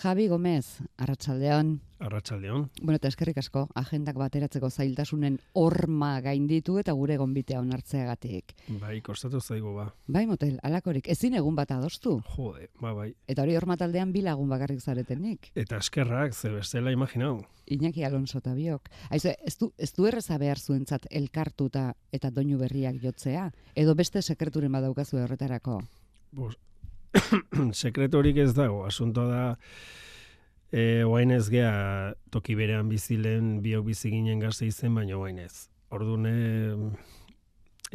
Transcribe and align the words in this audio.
Javi 0.00 0.28
Gomez, 0.28 0.80
Arratsaldeon. 0.96 1.74
Arratsaldeon. 1.98 2.70
Bueno, 2.80 2.96
eta 2.96 3.08
eskerrik 3.12 3.36
asko, 3.42 3.66
agendak 3.76 4.16
bateratzeko 4.16 4.70
zailtasunen 4.70 5.34
horma 5.52 6.14
gainditu 6.24 6.78
eta 6.80 6.94
gure 6.96 7.18
gonbitea 7.20 7.58
onartzeagatik. 7.60 8.54
Bai, 8.80 9.02
kostatu 9.04 9.42
zaigu 9.44 9.74
ba. 9.74 9.84
Bai, 10.08 10.22
motel, 10.30 10.54
alakorik, 10.64 11.10
ezin 11.12 11.36
egun 11.36 11.58
bat 11.58 11.74
adostu. 11.76 12.14
Jode, 12.30 12.70
ba, 12.80 12.94
bai. 12.96 13.10
Eta 13.28 13.44
hori 13.44 13.58
horma 13.60 13.76
taldean 13.76 14.14
bi 14.14 14.24
lagun 14.24 14.48
bakarrik 14.48 14.80
zaretenik. 14.80 15.50
Eta 15.54 15.82
eskerrak, 15.84 16.32
ze 16.32 16.48
bestela 16.54 16.96
imaginau. 16.96 17.36
Iñaki 17.68 18.06
Alonso 18.08 18.40
eta 18.40 18.56
biok. 18.56 18.88
Aizu, 19.10 19.34
ez 19.36 19.58
du, 19.60 19.70
ez 19.76 19.92
du 19.92 20.08
erreza 20.08 20.40
behar 20.40 20.64
zuentzat 20.64 21.04
elkartuta 21.10 21.90
eta 22.10 22.32
doinu 22.32 22.56
berriak 22.56 22.96
jotzea? 23.04 23.50
Edo 23.76 23.94
beste 23.94 24.22
sekreturen 24.22 24.72
badaukazu 24.72 25.20
horretarako? 25.20 25.82
Bos, 26.32 26.56
sekreturik 27.82 28.38
ez 28.42 28.52
dago, 28.54 28.84
asuntoa 28.86 29.26
da 29.30 29.44
e, 30.72 31.02
oain 31.04 31.30
ez 31.34 31.48
gea 31.50 32.14
toki 32.30 32.56
berean 32.58 32.88
bizilen 32.90 33.58
biok 33.64 33.86
bizi 33.90 34.12
ginen 34.12 34.42
gazte 34.42 34.68
izen, 34.68 34.94
baina 34.94 35.18
oain 35.18 35.38
ez. 35.42 35.68
Ordune 35.90 36.34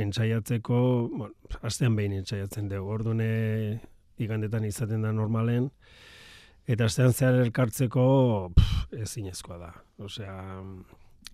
entzaiatzeko, 0.02 0.78
bueno, 1.14 1.34
astean 1.64 1.96
behin 1.96 2.18
entzaiatzen 2.20 2.68
dugu, 2.72 2.92
ordune 2.92 3.30
igandetan 4.20 4.66
izaten 4.68 5.04
da 5.04 5.14
normalen, 5.16 5.70
eta 6.68 6.90
astean 6.90 7.14
zehar 7.14 7.40
elkartzeko 7.40 8.06
ezinezkoa 8.96 9.60
da. 9.62 9.72
Osea, 10.04 10.36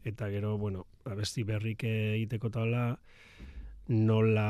eta 0.06 0.30
gero, 0.30 0.58
bueno, 0.62 0.86
abesti 1.10 1.44
berrik 1.46 1.86
egiteko 1.90 2.52
taula, 2.54 2.92
nola 3.90 4.50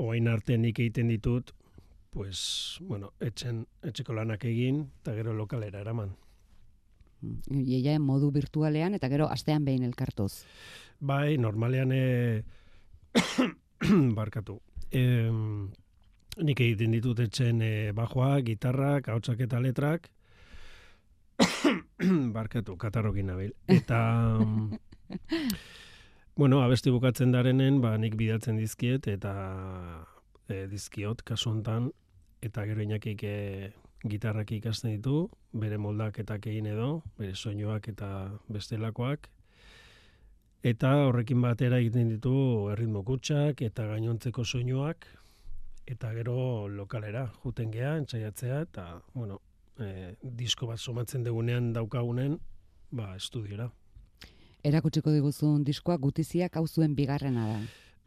oain 0.00 0.28
arte 0.30 0.56
nik 0.58 0.78
egiten 0.78 1.10
ditut, 1.10 1.50
pues, 2.10 2.78
bueno, 2.80 3.12
etxen, 3.20 3.64
etxeko 3.86 4.14
lanak 4.14 4.44
egin, 4.44 4.84
eta 5.02 5.14
gero 5.14 5.34
lokalera 5.34 5.80
eraman. 5.80 6.16
Iaia 7.52 7.98
modu 8.00 8.30
virtualean, 8.34 8.96
eta 8.96 9.08
gero 9.12 9.28
astean 9.30 9.64
behin 9.64 9.84
elkartuz. 9.86 10.44
Bai, 11.00 11.38
normalean 11.38 11.92
e... 11.92 12.42
barkatu. 14.18 14.58
E, 14.90 15.02
nik 16.40 16.60
egiten 16.60 16.96
ditut 16.96 17.20
etxen 17.22 17.62
e, 17.62 17.72
bajoa, 17.96 18.40
gitarrak, 18.46 19.10
hautsak 19.12 19.44
eta 19.46 19.60
letrak, 19.62 20.10
barkatu, 22.36 22.76
katarrokin 22.80 23.30
nabil. 23.30 23.54
Eta, 23.70 24.00
bueno, 26.40 26.62
abesti 26.64 26.90
bukatzen 26.90 27.32
darenen, 27.36 27.80
ba, 27.84 27.96
nik 28.00 28.16
bidatzen 28.18 28.58
dizkiet, 28.58 29.06
eta 29.12 29.34
e, 30.50 30.66
dizkiot 30.70 31.22
kasu 31.26 31.50
hontan 31.50 31.90
eta 32.42 32.64
gero 32.68 32.82
inakik 32.82 33.24
e, 33.24 33.72
gitarrak 34.08 34.52
ikasten 34.56 34.96
ditu, 34.96 35.28
bere 35.52 35.76
moldaketak 35.78 36.46
egin 36.48 36.70
edo, 36.72 37.02
bere 37.18 37.34
soinuak 37.34 37.88
eta 37.92 38.30
bestelakoak. 38.48 39.28
Eta 40.64 40.92
horrekin 41.06 41.40
batera 41.40 41.78
egiten 41.80 42.08
ditu 42.12 42.32
erritmo 42.72 43.02
kutsak 43.04 43.62
eta 43.64 43.86
gainontzeko 43.88 44.44
soinuak 44.44 45.06
eta 45.90 46.12
gero 46.14 46.68
lokalera 46.68 47.26
juten 47.42 47.70
gea, 47.74 47.96
entzaiatzea 47.98 48.60
eta, 48.66 48.86
bueno, 49.14 49.40
e, 49.80 50.14
disko 50.22 50.68
bat 50.70 50.78
somatzen 50.78 51.24
degunean 51.26 51.72
daukagunen, 51.72 52.36
ba, 52.92 53.14
estudiora. 53.16 53.70
Erakutsiko 54.64 55.12
diguzun 55.12 55.64
diskoa 55.64 55.96
gutiziak 55.96 56.56
hau 56.56 56.66
zuen 56.68 56.94
bigarrena 56.94 57.46
da. 57.48 57.58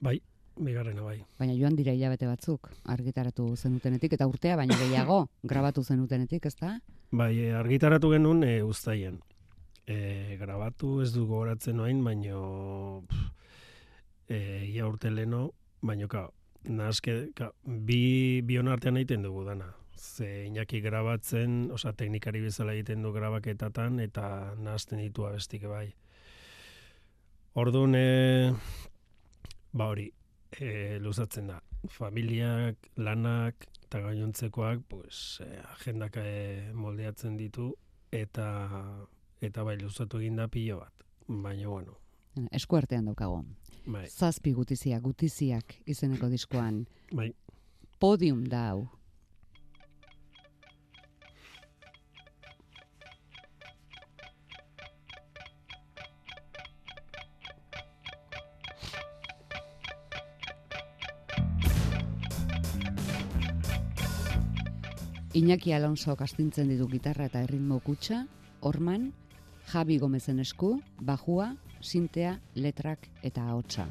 Bai, 0.03 0.19
Bigarrena 0.53 1.01
bai. 1.01 1.17
Baina 1.39 1.55
joan 1.57 1.75
dira 1.75 1.93
hilabete 1.95 2.27
batzuk, 2.29 2.69
argitaratu 2.93 3.47
zenutenetik, 3.57 4.13
eta 4.13 4.27
urtea, 4.29 4.55
baina 4.59 4.77
gehiago, 4.77 5.23
grabatu 5.51 5.83
zenutenetik, 5.83 6.45
ezta? 6.45 6.75
Bai, 7.11 7.31
e, 7.39 7.53
argitaratu 7.57 8.11
genuen 8.13 8.43
e, 8.45 8.53
ustaien. 8.63 9.19
E, 9.89 10.37
grabatu 10.39 11.01
ez 11.01 11.11
du 11.15 11.25
gogoratzen 11.25 11.77
noain, 11.81 12.03
baino 12.05 13.03
e, 14.29 14.69
ia 14.69 14.85
urte 14.88 15.09
leno, 15.09 15.50
baino 15.81 16.07
ka, 16.07 16.28
nazke, 16.69 17.33
ka, 17.35 17.49
bi, 17.66 18.41
bi 18.45 18.61
artean 18.61 19.01
egiten 19.01 19.25
dugu 19.25 19.44
dana. 19.49 19.73
Ze 19.97 20.45
inaki 20.45 20.81
grabatzen, 20.81 21.72
osa 21.72 21.94
teknikari 21.94 22.41
bezala 22.41 22.73
egiten 22.73 23.01
du 23.01 23.11
grabaketatan, 23.11 23.99
eta 23.99 24.53
nazten 24.59 24.99
ditu 24.99 25.25
abestik 25.25 25.66
bai. 25.66 25.88
Orduan, 27.53 27.95
e, 27.95 28.53
ba 29.73 29.88
hori, 29.89 30.11
e, 30.59 31.00
luzatzen 31.00 31.47
da. 31.47 31.59
Familiak, 31.90 32.90
lanak 32.97 33.68
eta 33.84 34.02
gainontzekoak 34.08 34.86
pues, 34.90 35.41
e, 35.44 35.50
agendak 35.75 36.18
e, 36.18 36.72
moldeatzen 36.74 37.38
ditu 37.38 37.74
eta 38.12 38.47
eta 39.44 39.64
bai 39.64 39.78
luzatu 39.81 40.22
egin 40.22 40.40
da 40.40 40.47
pilo 40.47 40.80
bat. 40.80 41.06
Baina, 41.28 41.68
bueno. 41.68 41.97
Eskuartean 42.52 43.06
daukago. 43.06 43.44
Bai. 43.86 44.08
Zazpi 44.08 44.53
gutiziak, 44.56 45.02
gutiziak 45.03 45.75
izeneko 45.86 46.30
diskoan. 46.31 46.85
Bai. 47.12 47.34
Podium 48.00 48.46
da 48.50 48.70
hau. 48.72 48.88
Iñaki 65.33 65.71
Alonso 65.73 66.13
kastintzen 66.13 66.67
ditu 66.69 66.85
gitarra 66.91 67.25
eta 67.25 67.39
erritmo 67.41 67.79
kutsa, 67.81 68.19
orman, 68.61 69.07
Javi 69.71 69.97
Gomezen 69.97 70.38
esku, 70.44 70.75
bajua, 71.01 71.47
sintea, 71.81 72.35
letrak 72.53 73.09
eta 73.25 73.47
ahotsa. 73.49 73.88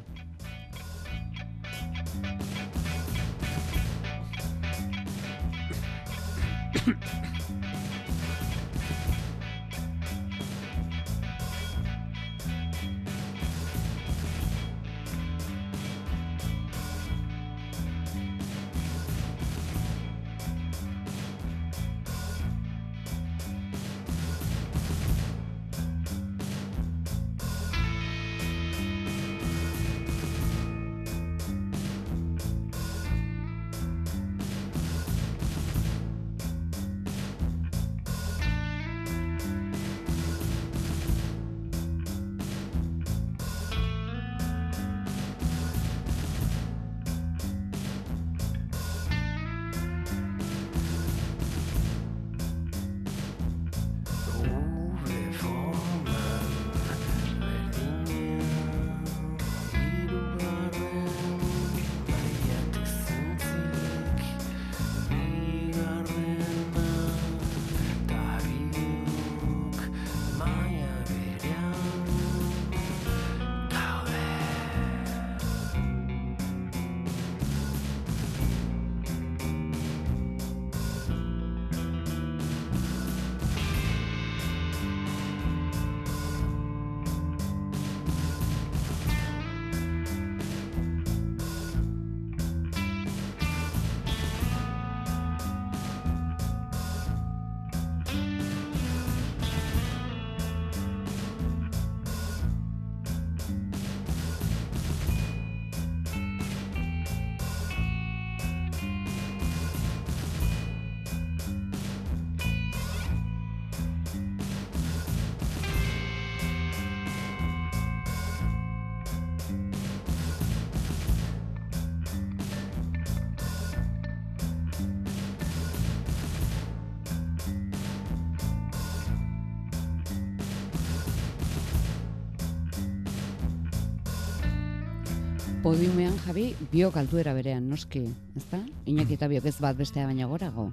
Podiumean, 135.72 136.18
Javi, 136.26 136.50
biok 136.68 136.98
altuera 137.00 137.32
berean, 137.32 137.64
noski, 137.70 138.02
ezta? 138.36 138.58
Iñaki 138.84 139.14
eta 139.16 139.24
biok 139.30 139.46
ez 139.48 139.54
bat 139.64 139.78
bestea 139.78 140.04
baina 140.04 140.26
gorago. 140.28 140.66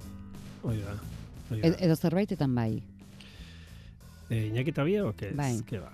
Hoi 0.60 0.74
da. 0.82 0.92
E 1.56 1.70
edo 1.86 1.94
zerbaitetan 1.96 2.52
bai. 2.52 2.82
E, 4.28 4.42
Iñaki 4.50 4.74
eta 4.74 4.84
biok, 4.84 5.22
ez? 5.30 5.30
Bai. 5.38 5.54
Ke 5.70 5.80
ba. 5.80 5.88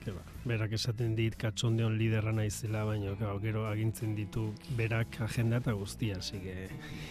Ke 0.00 0.14
ba. 0.16 0.24
Berak 0.48 0.72
esaten 0.78 1.12
dit 1.18 1.36
katxondeon 1.36 1.98
liderra 2.00 2.32
naizela, 2.32 2.86
baina 2.88 3.12
gau, 3.20 3.34
gero 3.44 3.66
agintzen 3.68 4.16
ditu 4.16 4.46
berak 4.80 5.20
agenda 5.28 5.60
eta 5.60 5.76
guztia, 5.76 6.16
hasi 6.24 6.40
que... 6.40 6.56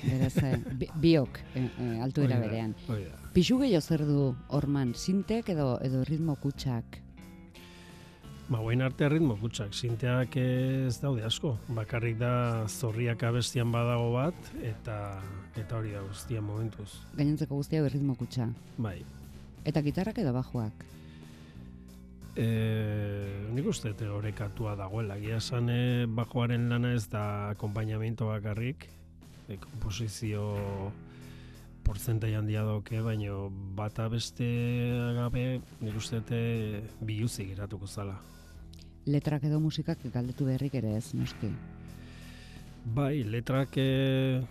Beraz, 0.02 0.34
eh, 0.42 0.58
bi- 0.74 0.90
biok 1.06 1.38
eh, 1.54 1.68
eh, 1.68 2.02
altuera 2.02 2.40
hoi 2.40 2.42
da, 2.42 2.48
berean. 2.48 2.74
Hoi 2.90 3.04
da. 3.06 3.22
Pixu 3.38 3.62
gehiago 3.62 3.86
zer 3.86 4.08
du 4.10 4.32
orman, 4.50 4.96
sintek 4.98 5.54
edo 5.54 5.76
edo 5.86 6.02
ritmo 6.04 6.40
kutsak. 6.42 6.98
Ba, 8.52 8.60
guain 8.60 8.82
arte 8.84 9.08
ritmo 9.08 9.38
kutsak, 9.40 9.72
sinteak 9.72 10.34
ez 10.36 10.98
daude 11.00 11.24
asko. 11.24 11.54
Bakarrik 11.72 12.18
da 12.20 12.68
zorriak 12.68 13.22
abestian 13.24 13.70
badago 13.72 14.10
bat, 14.12 14.50
eta 14.60 14.96
eta 15.56 15.78
hori 15.78 15.94
da 15.96 16.02
guztia 16.04 16.42
momentuz. 16.44 16.90
Gainontzeko 17.16 17.56
guztia 17.62 17.86
ritmo 17.88 18.16
kutsa. 18.20 18.50
Bai. 18.76 18.98
Eta 19.64 19.80
gitarrak 19.86 20.20
edo 20.20 20.34
bajuak. 20.36 20.84
E, 22.36 22.48
nik 23.56 23.70
uste 23.72 23.94
te 23.96 24.10
orekatua 24.12 24.76
dagoela. 24.76 25.16
Gia 25.24 25.40
esan 25.40 25.72
e, 25.72 25.80
bajoaren 26.12 26.68
lana 26.74 26.92
ez 26.98 27.06
da 27.14 27.24
akompainamiento 27.54 28.28
bakarrik, 28.34 28.90
e, 29.48 29.62
komposizio 29.64 30.92
porzentai 31.88 32.34
handia 32.36 32.68
dauke, 32.68 33.00
baino 33.00 33.48
bata 33.80 34.10
beste 34.12 34.52
gabe 35.16 35.62
nik 35.80 35.96
uste 36.04 36.20
te 36.28 36.44
biluzik 37.00 37.54
geratuko 37.56 37.88
zala. 37.88 38.20
Letrak 39.10 39.48
edo 39.50 39.58
musikak 39.60 39.98
galdetu 40.14 40.46
berrik 40.46 40.76
ere 40.78 40.92
ez, 41.00 41.16
noski. 41.18 41.48
Bai, 42.94 43.24
letrak 43.26 43.74
e, 43.82 44.42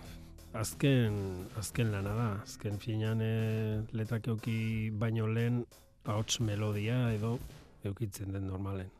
azken, 0.53 1.47
azken 1.59 1.91
lana 1.93 2.15
da. 2.17 2.29
Azken 2.43 2.75
finean 2.79 3.21
e, 3.23 3.31
letrak 3.95 4.27
euki 4.27 4.89
baino 4.91 5.29
lehen 5.31 5.63
ahots 6.03 6.41
melodia 6.41 7.13
edo 7.13 7.37
eukitzen 7.87 8.33
den 8.35 8.47
normalen. 8.47 8.91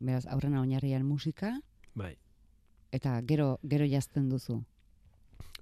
Beraz, 0.00 0.24
aurrena 0.32 0.62
oinarrian 0.62 1.04
musika, 1.04 1.52
Bai. 1.94 2.16
eta 2.92 3.20
gero 3.28 3.58
gero 3.68 3.84
jazten 3.84 4.30
duzu. 4.30 4.62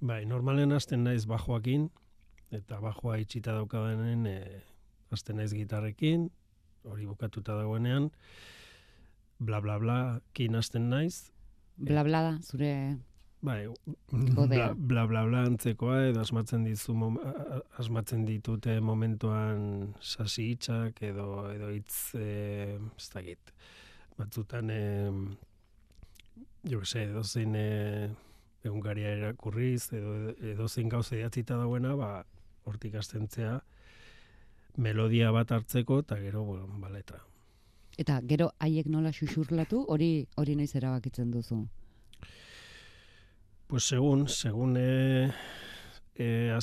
Bai, 0.01 0.23
normalen 0.25 0.71
hasten 0.71 1.03
naiz 1.03 1.25
bajoakin, 1.27 1.89
eta 2.55 2.79
bajoa 2.79 3.19
itxita 3.19 3.51
daukadenen 3.59 4.25
e, 4.31 4.39
hasten 5.11 5.43
naiz 5.43 5.51
gitarrekin, 5.53 6.29
hori 6.87 7.05
bukatuta 7.05 7.55
dagoenean, 7.59 8.11
bla 9.39 9.59
bla 9.61 9.77
bla 9.79 9.97
kin 10.33 10.55
hasten 10.55 10.89
naiz, 10.89 11.31
Bla 11.77 12.03
bla 12.07 12.21
da, 12.23 12.37
zure 12.39 12.97
bai, 13.41 13.67
bla, 14.09 14.73
bla 14.73 15.05
bla 15.05 15.23
bla 15.27 15.41
antzekoa, 15.45 16.05
edo 16.07 16.21
asmatzen 16.23 16.63
dizu 16.63 16.95
mom- 16.95 17.19
asmatzen 17.77 18.23
ditute 18.25 18.79
momentuan 18.81 19.93
sasi 19.99 20.47
hitzak 20.53 21.01
edo 21.03 21.51
edo 21.51 21.69
hitz 21.73 22.15
e, 22.15 22.79
ez 22.97 23.09
dakit. 23.13 23.51
Batzutan 24.17 24.71
e, 24.71 24.79
jo 26.63 26.79
que 26.79 26.89
sé, 26.89 27.03
edo 27.11 27.23
zein 27.23 27.53
e, 27.59 28.09
egunkaria 28.63 29.11
erakurriz 29.19 29.91
edo 29.93 30.31
edo 30.55 30.67
zein 30.69 30.89
gauza 30.89 31.19
idatzita 31.19 31.59
dagoena, 31.59 31.93
ba 31.99 32.25
hortik 32.65 32.95
hastentzea 32.95 33.59
melodia 34.77 35.29
bat 35.35 35.51
hartzeko 35.51 35.99
eta 36.01 36.17
gero 36.23 36.43
bueno, 36.47 36.71
ba 36.81 36.89
letra. 36.89 37.21
Eta 37.97 38.19
gero 38.27 38.51
haiek 38.59 38.87
nola 38.91 39.11
xuxurlatu, 39.15 39.85
hori 39.87 40.27
hori 40.37 40.55
naiz 40.55 40.75
erabakitzen 40.75 41.31
duzu. 41.31 41.65
Pues 43.67 43.83
segun, 43.83 44.27
segun 44.27 44.77
e, 44.77 45.31
e, 46.15 46.53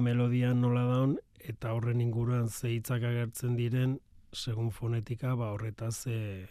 melodia 0.00 0.54
nola 0.54 0.84
daun, 0.84 1.18
eta 1.38 1.72
horren 1.74 2.00
inguruan 2.00 2.48
ze 2.48 2.70
hitzak 2.70 3.02
agertzen 3.02 3.56
diren, 3.56 4.00
segun 4.32 4.70
fonetika, 4.70 5.34
ba 5.34 5.52
horretaz 5.52 6.06
e, 6.06 6.46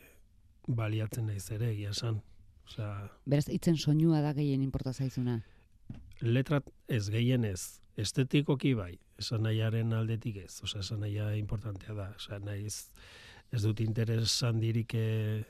baliatzen 0.67 1.25
naiz 1.25 1.49
ere, 1.51 1.71
egia 1.71 1.89
esan. 1.89 2.21
Osea, 2.65 3.11
Beraz, 3.25 3.49
itzen 3.49 3.77
soinua 3.77 4.21
da 4.21 4.33
gehien 4.33 4.61
inporta 4.61 4.93
zaizuna. 4.93 5.41
letra 6.21 6.61
ez 6.87 7.09
gehien 7.09 7.43
ez, 7.45 7.81
estetikoki 7.97 8.73
bai, 8.73 8.99
esan 9.19 9.43
nahiaren 9.43 9.93
aldetik 9.93 10.37
ez, 10.37 10.61
osea, 10.63 10.81
esan 10.81 10.99
nahia 10.99 11.35
importantea 11.35 11.93
da, 11.93 12.13
osea, 12.15 12.39
naiz 12.39 12.65
ez 12.65 12.79
dut 13.51 13.79
interes 13.79 14.43
handirik 14.43 14.93
e, 14.93 15.43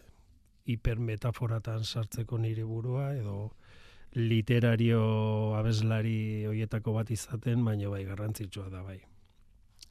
hipermetaforatan 0.65 1.83
sartzeko 1.83 2.37
nire 2.37 2.63
burua, 2.63 3.13
edo 3.15 3.51
literario 4.15 5.55
abeslari 5.57 6.45
hoietako 6.47 6.93
bat 6.93 7.11
izaten, 7.11 7.63
baina 7.65 7.89
bai 7.89 8.03
garrantzitsua 8.05 8.69
da 8.69 8.83
bai. 8.83 8.99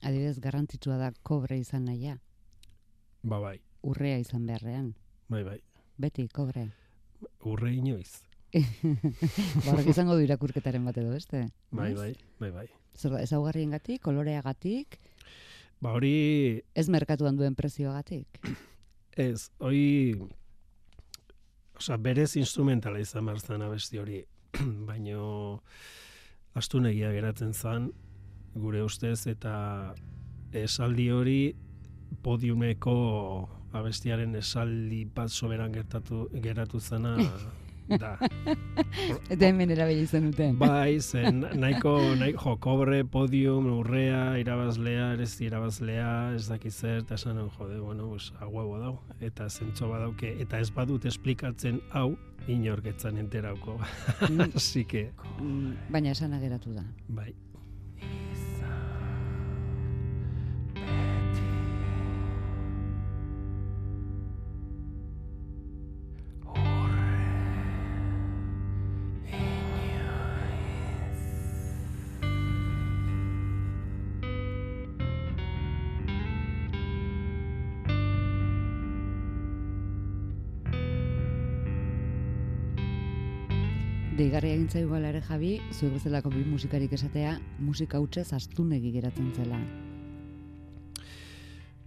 Adibidez, 0.02 0.38
garrantzitsua 0.40 0.96
da 1.00 1.12
kobre 1.22 1.58
izan 1.58 1.84
nahia, 1.84 2.18
Ba 3.24 3.38
bai, 3.40 3.58
urrea 3.82 4.18
izan 4.20 4.46
beharrean. 4.46 4.94
bai 5.28 5.42
bai. 5.44 5.58
Beti, 5.96 6.28
kobre. 6.28 6.68
Urre 7.44 7.70
inoiz. 7.72 8.20
Barrak 9.66 9.86
izango 9.88 10.14
du 10.14 10.22
irakurketaren 10.26 10.84
bat 10.84 10.98
edo 10.98 11.10
beste. 11.14 11.48
Bai, 11.70 11.92
ez? 11.92 11.98
bai, 11.98 12.14
bai, 12.40 12.50
bai. 12.50 12.66
Zer 12.94 13.14
da, 13.14 13.22
ezaugarriengatik, 13.22 14.02
koloreagatik, 14.02 14.98
Ba 15.84 15.92
hori 15.92 16.62
ez 16.72 16.86
merkatuan 16.88 17.36
duen 17.36 17.56
prezioagatik. 17.58 18.40
Ez, 19.14 19.50
hoi, 19.62 20.16
osea, 21.78 21.98
berez 22.02 22.32
instrumentala 22.40 22.98
izan 22.98 23.28
behar 23.28 23.38
zen 23.38 23.62
abesti 23.62 24.00
hori, 24.00 24.22
baino 24.88 25.60
astunegia 26.58 27.12
geratzen 27.14 27.52
zen, 27.54 27.92
gure 28.58 28.82
ustez, 28.82 29.28
eta 29.30 29.54
esaldi 30.56 31.10
hori 31.14 31.38
podiumeko 32.24 32.96
abestiaren 33.74 34.34
esaldi 34.40 35.04
bat 35.14 35.30
soberan 35.30 35.74
gertatu, 35.74 36.24
geratu 36.42 36.80
zena 36.80 37.14
da. 37.88 38.16
Eta 39.30 39.46
hemen 39.48 39.70
erabili 39.74 40.06
zen 40.06 40.30
duten. 40.30 40.58
Bai, 40.58 41.00
zen 41.00 41.44
nahiko, 41.54 41.96
nahiko 42.18 42.54
jo, 42.54 42.56
kobre, 42.64 43.04
podium, 43.04 43.66
urrea, 43.78 44.36
irabazlea, 44.40 45.12
ez 45.22 45.32
irabazlea, 45.44 46.10
ez 46.36 46.46
dakiz 46.48 46.74
zer, 46.74 47.02
eta 47.04 47.18
esan 47.18 47.36
nuen, 47.38 47.50
jode, 47.58 47.78
bueno, 47.80 48.10
pues, 48.14 48.32
a 48.40 48.48
huevo 48.48 48.78
dau, 48.80 48.98
eta 49.20 49.48
zentzo 49.48 49.88
badauke, 49.92 50.34
eta 50.42 50.60
ez 50.60 50.70
badut 50.74 51.06
esplikatzen 51.10 51.80
hau, 51.92 52.14
inorketzan 52.48 53.18
enterauko. 53.18 53.78
Mm, 54.28 54.50
Así 54.56 54.84
que, 54.84 55.10
mm, 55.40 55.90
Baina 55.90 56.12
esana 56.12 56.40
geratu 56.40 56.74
da. 56.74 56.84
bai. 57.08 57.34
Deigarri 84.34 84.50
egin 84.50 84.66
zaigu 84.66 84.96
ere 84.98 85.20
Javi, 85.22 85.48
zuek 85.70 85.92
bezalako 85.94 86.32
bi 86.32 86.40
musikarik 86.42 86.90
esatea, 86.96 87.36
musika 87.62 88.00
hutsez 88.02 88.32
astunegi 88.34 88.90
geratzen 88.90 89.28
zela. 89.30 89.60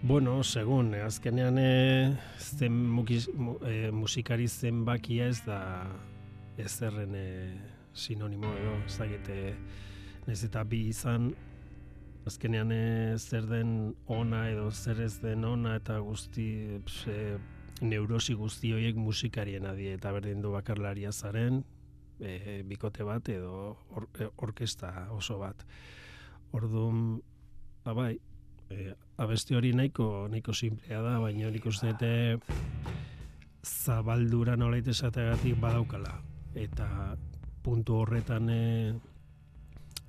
Bueno, 0.02 0.38
segun, 0.44 0.94
eh, 0.96 1.02
azkenean 1.04 1.58
eh, 1.60 2.16
zen 2.40 2.72
mukiz, 2.72 3.28
mu, 3.36 3.58
eh, 3.68 3.92
musikari 3.92 4.48
zenbakia 4.48 5.28
ez 5.28 5.42
da 5.44 5.60
ezerren 6.58 7.20
eh, 7.20 7.52
sinonimo 7.94 8.48
edo, 8.56 8.80
ez 8.86 8.96
dakit, 8.96 9.28
eh, 9.28 9.54
nahiz 10.26 10.46
eta 10.48 10.64
bi 10.64 10.86
izan, 10.88 11.34
azkenean 12.26 12.72
eh, 12.72 13.18
zer 13.18 13.44
den 13.44 13.94
ona 14.08 14.48
edo 14.48 14.72
zer 14.72 15.02
ez 15.02 15.18
den 15.20 15.44
ona 15.44 15.76
eta 15.82 16.00
guzti 16.00 16.80
ps, 16.86 17.10
neurosi 17.82 18.40
guzti 18.40 18.72
horiek 18.72 18.96
musikariena 18.96 19.76
die 19.76 20.00
eta 20.00 20.16
berdin 20.16 20.40
du 20.40 20.56
bakarlaria 20.56 21.12
zaren, 21.12 21.66
eh, 22.20 22.64
bikote 22.66 23.04
bat 23.04 23.30
edo 23.30 23.78
or, 23.96 24.08
eh, 24.20 24.30
orkesta 24.38 25.10
oso 25.12 25.38
bat. 25.40 25.66
Orduan, 26.52 27.22
ba 27.84 27.94
bai, 27.94 28.18
e, 28.70 28.94
abesti 29.18 29.56
hori 29.56 29.74
nahiko 29.74 30.28
nahiko 30.32 30.54
simplea 30.54 31.02
da, 31.02 31.18
baina 31.20 31.52
nik 31.52 31.66
uste 31.66 31.92
dute 31.94 32.40
zabaldura 33.64 34.56
nolait 34.56 34.88
esateagatik 34.88 35.60
badaukala. 35.60 36.18
Eta 36.56 37.16
puntu 37.64 38.02
horretan 38.02 38.50
e, 38.50 38.64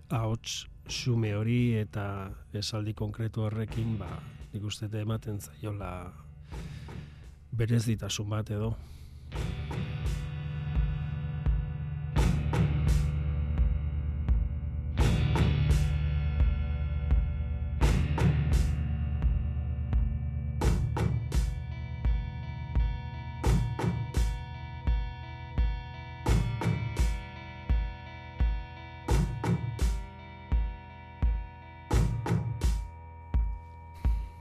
ahots 0.09 0.67
xume 0.89 1.35
hori 1.37 1.77
eta 1.77 2.31
esaldi 2.57 2.95
konkretu 2.97 3.45
horrekin, 3.45 3.99
ba, 4.01 4.09
nik 4.53 4.65
uste 4.65 4.89
ematen 5.01 5.41
zaiola 5.41 5.93
berezitasun 7.53 8.29
bat 8.31 8.51
edo. 8.55 8.75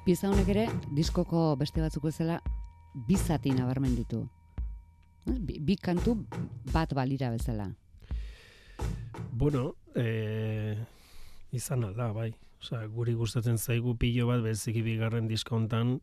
Pieza 0.07 0.29
honek 0.31 0.47
ere, 0.53 0.61
diskoko 0.95 1.57
beste 1.59 1.81
batzuk 1.83 2.05
bezala, 2.07 2.37
bizati 3.09 3.51
nabarmen 3.51 3.91
ditu. 3.91 4.21
Bi, 5.27 5.57
bi 5.59 5.75
kantu 5.75 6.13
bat 6.71 6.93
balira 6.95 7.27
bezala. 7.33 7.65
Bueno, 9.35 9.73
e, 9.99 10.77
izan 11.51 11.83
alda, 11.89 12.07
bai. 12.15 12.29
Osa, 12.63 12.85
guri 12.87 13.17
gustatzen 13.19 13.59
zaigu 13.59 13.97
pilo 13.99 14.29
bat 14.29 14.45
beziki 14.45 14.85
bigarren 14.85 15.27
diskontan 15.27 15.97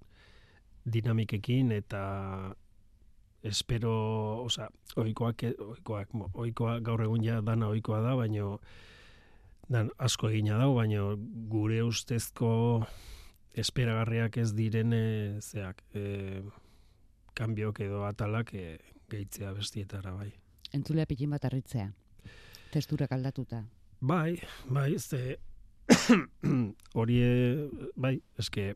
dinamikekin 0.84 1.72
eta 1.72 2.04
espero, 3.40 3.94
osa, 4.44 4.68
oikoak, 5.00 5.46
oikoak, 5.70 6.12
oikoak 6.44 6.84
gaur 6.84 7.06
egun 7.08 7.24
ja 7.24 7.40
dana 7.40 7.72
oikoa 7.72 8.04
da, 8.04 8.12
baino 8.20 8.58
dan 9.72 9.88
asko 9.96 10.28
egina 10.28 10.60
dago, 10.60 10.76
baino 10.82 11.14
gure 11.48 11.80
ustezko 11.88 12.52
esperagarriak 13.54 14.38
ez 14.42 14.50
direne 14.54 15.40
zeak, 15.40 15.82
e, 15.94 16.42
kanbiok 17.34 17.80
edo 17.86 18.04
atalak 18.06 18.54
e, 18.54 18.78
gehitzea 19.10 19.52
bestietara, 19.54 20.14
bai. 20.14 20.32
Entzulea 20.74 21.06
pikin 21.06 21.30
bat 21.30 21.44
arritzea, 21.46 21.90
testurak 22.72 23.12
aldatuta. 23.14 23.64
Bai, 24.00 24.38
bai, 24.68 24.94
ez 24.94 25.10
hori 26.98 27.18
bai, 27.96 28.16
eske 28.40 28.72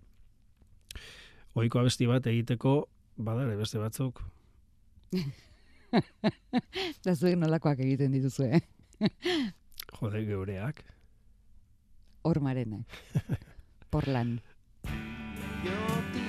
ohiko 1.58 1.80
abesti 1.80 2.06
bat 2.06 2.26
egiteko 2.30 2.74
badare 3.16 3.56
beste 3.58 3.80
batzuk. 3.82 4.20
da 7.04 7.14
zuek 7.14 7.38
nolakoak 7.40 7.80
egiten 7.84 8.12
dituzue? 8.14 8.60
Jode 9.98 10.24
geureak. 10.28 10.84
Ormarenak. 12.28 12.98
Porlan. 13.92 14.38
your 15.64 16.27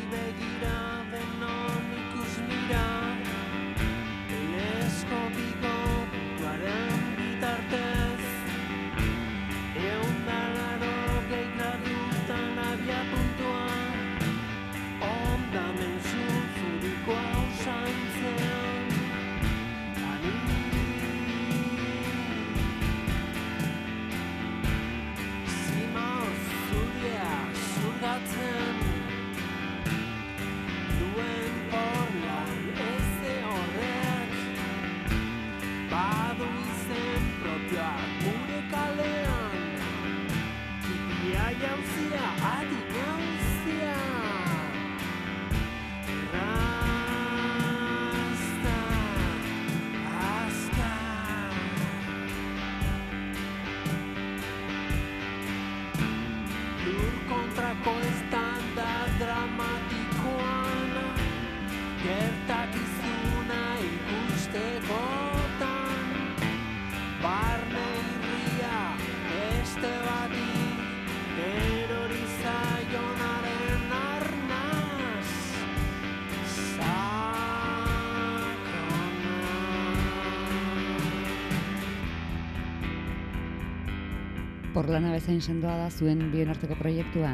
Porlana 84.73 85.11
bezain 85.11 85.41
sendoa 85.41 85.75
da 85.77 85.89
zuen 85.89 86.27
bien 86.31 86.49
arteko 86.53 86.75
proiektua? 86.77 87.33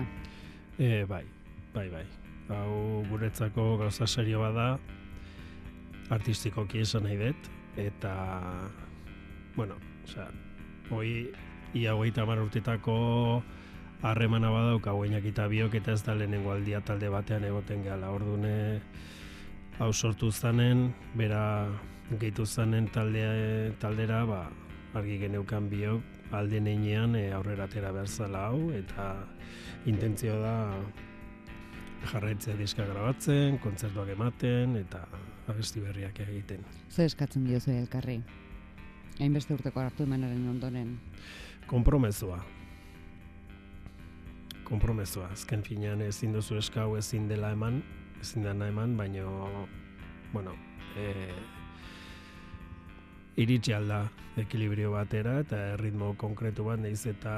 E, 0.79 1.03
bai, 1.09 1.23
bai, 1.73 1.89
bai. 1.91 2.05
Hau 2.49 3.03
guretzako 3.09 3.75
gauza 3.81 4.07
serio 4.07 4.39
bada, 4.39 4.77
artistikoki 6.13 6.83
esan 6.85 7.03
nahi 7.07 7.17
dut, 7.19 7.49
eta, 7.81 8.13
bueno, 9.55 9.75
osea, 10.05 10.29
hoi, 10.91 11.31
ia 11.75 11.95
hoi 11.95 12.11
tamar 12.15 12.39
urtetako 12.39 12.95
harremana 14.05 14.51
badauka 14.53 14.93
hauenak 14.93 15.25
eta 15.25 15.47
biok 15.51 15.75
eta 15.81 15.95
ez 15.95 16.03
da 16.05 16.15
lehenengo 16.15 16.53
aldia 16.53 16.81
talde 16.85 17.09
batean 17.09 17.43
egoten 17.43 17.83
gehala. 17.83 18.13
Ordune 18.15 18.81
hau 19.79 19.91
sortu 19.91 20.31
zanen, 20.31 20.93
bera 21.15 21.67
gehitu 22.19 22.45
zanen 22.45 22.87
taldea, 22.93 23.73
taldera, 23.81 24.23
ba, 24.29 24.45
argi 24.95 25.17
geneukan 25.25 25.67
biok, 25.69 26.14
alde 26.31 26.61
neinean 26.61 27.15
e, 27.15 27.31
aurrera 27.33 27.65
atera 27.69 27.91
behar 27.91 28.07
zala 28.07 28.47
hau, 28.47 28.71
eta 28.73 29.11
intentzio 29.85 30.39
da 30.41 30.55
jarraitzea 32.11 32.55
diska 32.57 32.85
grabatzen, 32.85 33.59
kontzertuak 33.63 34.09
ematen, 34.13 34.75
eta 34.81 35.05
abesti 35.47 35.81
berriak 35.81 36.19
egiten. 36.25 36.65
Ze 36.89 37.05
eskatzen 37.05 37.45
diozu 37.45 37.71
elkarri? 37.71 38.19
Hainbeste 39.19 39.55
urteko 39.55 39.79
hartu 39.79 40.03
emanaren 40.03 40.47
ondoren? 40.49 40.97
Kompromezua. 41.69 42.41
Kompromezua. 44.65 45.29
Azken 45.33 45.63
finean 45.63 46.01
ezin 46.01 46.33
duzu 46.33 46.57
eskau 46.59 46.95
ezin 46.97 47.29
dela 47.29 47.51
eman, 47.55 47.81
ezin 48.21 48.43
dena 48.43 48.67
eman, 48.67 48.97
baino, 48.97 49.67
bueno, 50.33 50.55
e, 50.97 51.31
iritsi 53.37 53.73
alda 53.73 54.05
ekilibrio 54.39 54.91
batera 54.91 55.39
eta 55.43 55.75
ritmo 55.77 56.13
konkretu 56.17 56.63
bat 56.67 56.79
naiz 56.79 57.05
eta 57.09 57.33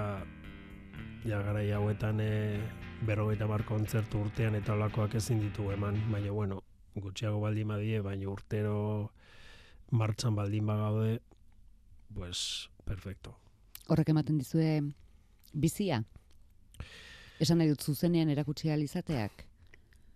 ja 1.25 1.41
garai 1.41 1.71
hauetan 1.73 2.19
e, 2.21 2.59
berrogeita 3.05 3.47
bar 3.49 3.63
kontzertu 3.65 4.21
urtean 4.25 4.55
eta 4.55 4.75
olakoak 4.77 5.15
ezin 5.19 5.41
ditu 5.41 5.71
eman, 5.73 5.97
baina 6.11 6.31
bueno, 6.31 6.61
gutxiago 6.95 7.41
baldin 7.41 7.73
badie, 7.73 8.01
baina 8.01 8.29
urtero 8.29 8.77
martxan 9.91 10.35
baldin 10.35 10.65
bagaude, 10.67 11.19
pues, 12.13 12.69
perfecto. 12.85 13.35
Horrek 13.87 14.09
ematen 14.13 14.37
dizue 14.37 14.81
bizia? 15.53 16.03
Esan 17.39 17.59
nahi 17.61 17.69
dut 17.69 17.83
zuzenean 17.83 18.29
erakutsi 18.29 18.69
izateak? 18.69 19.45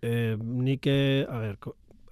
E, 0.02 0.36
nik, 0.36 0.86
eh, 0.86 1.24
a 1.28 1.38
ber, 1.38 1.58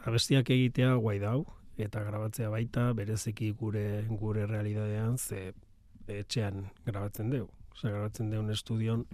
abestiak 0.06 0.50
egitea 0.50 0.94
guai 0.94 1.18
dau, 1.18 1.46
eta 1.86 2.02
grabatzea 2.04 2.50
baita 2.50 2.92
bereziki 2.96 3.50
gure 3.52 4.04
gure 4.08 4.46
realidadean 4.46 5.18
ze 5.18 5.52
etxean 6.06 6.66
grabatzen 6.86 7.30
dugu. 7.30 7.50
Osea, 7.72 7.90
grabatzen 7.90 8.30
dugu 8.30 8.50
estudion 8.50 9.06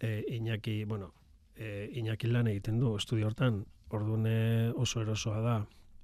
e, 0.00 0.24
Iñaki, 0.36 0.84
bueno, 0.84 1.12
e, 1.56 1.90
Iñaki 1.92 2.30
lan 2.30 2.46
egiten 2.46 2.78
du 2.78 2.96
estudio 2.96 3.26
hortan. 3.26 3.64
Ordune 3.90 4.70
oso 4.76 5.00
erosoa 5.00 5.40
da, 5.40 5.56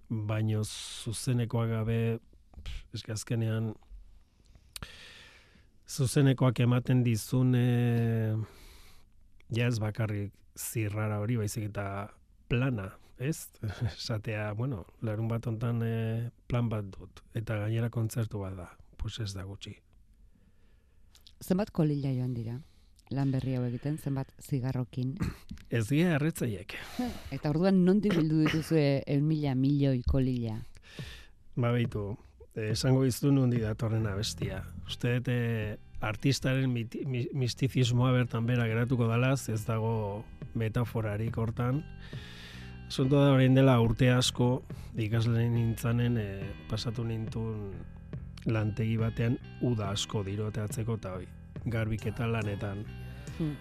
baino 0.09 0.63
zuzenekoa 0.65 1.67
gabe 1.67 1.99
eske 2.95 3.13
azkenean 3.13 3.75
zuzenekoak 5.89 6.61
ematen 6.65 7.03
dizune 7.05 7.65
ja 9.53 9.67
ez 9.69 9.79
bakarrik 9.79 10.33
zirrara 10.57 11.21
hori 11.21 11.37
baizik 11.37 11.69
eta 11.69 11.87
plana 12.49 12.93
ez? 13.19 13.51
Esatea, 13.97 14.53
bueno, 14.53 14.85
larun 15.03 15.29
bat 15.29 15.47
ontan 15.47 15.83
e, 15.85 16.31
plan 16.47 16.69
bat 16.69 16.87
dut, 16.91 17.23
eta 17.35 17.59
gainera 17.65 17.91
kontzertu 17.91 18.43
bat 18.43 18.57
da, 18.59 18.69
pues 19.01 19.19
ez 19.21 19.33
da 19.35 19.45
gutxi. 19.49 19.75
Zenbat 21.45 21.71
kolila 21.71 22.13
joan 22.15 22.35
dira? 22.35 22.59
Lan 23.13 23.31
berri 23.35 23.55
hau 23.59 23.65
egiten, 23.67 23.99
zenbat 23.99 24.31
zigarrokin? 24.41 25.15
Ez 25.75 25.89
dira 25.89 26.15
erretzaiek. 26.17 26.77
eta 27.35 27.51
orduan 27.51 27.83
nondik 27.85 28.15
bildu 28.17 28.45
dituzu 28.47 28.79
eun 28.79 29.27
mila 29.29 29.55
milioi 29.59 30.01
kolila? 30.09 30.57
Ba 31.57 31.73
behitu, 31.75 32.15
esango 32.55 33.05
iztu 33.05 33.33
nundi 33.35 33.61
datorren 33.63 34.07
abestia. 34.07 34.63
Uste 34.89 35.19
dute 35.19 35.37
artistaren 36.05 36.73
mistizismoa 36.73 38.13
bertan 38.13 38.47
bera 38.47 38.67
geratuko 38.69 39.09
dalaz, 39.09 39.49
ez 39.49 39.63
dago 39.67 40.25
metaforarik 40.55 41.37
hortan. 41.41 41.83
Zontu 42.91 43.17
da 43.17 43.33
horrein 43.33 43.55
dela 43.57 43.79
urte 43.81 44.11
asko 44.13 44.63
ikasleen 45.01 45.55
nintzanen 45.57 46.19
e, 46.21 46.29
pasatu 46.71 47.05
nintun 47.05 47.73
lantegi 48.47 48.97
batean 49.01 49.39
uda 49.65 49.91
asko 49.95 50.23
diroteatzeko 50.27 50.99
eta 51.01 51.15
hoi, 51.17 51.27
garbiketa 51.67 52.29
lanetan. 52.31 52.85
Hmm. 53.39 53.57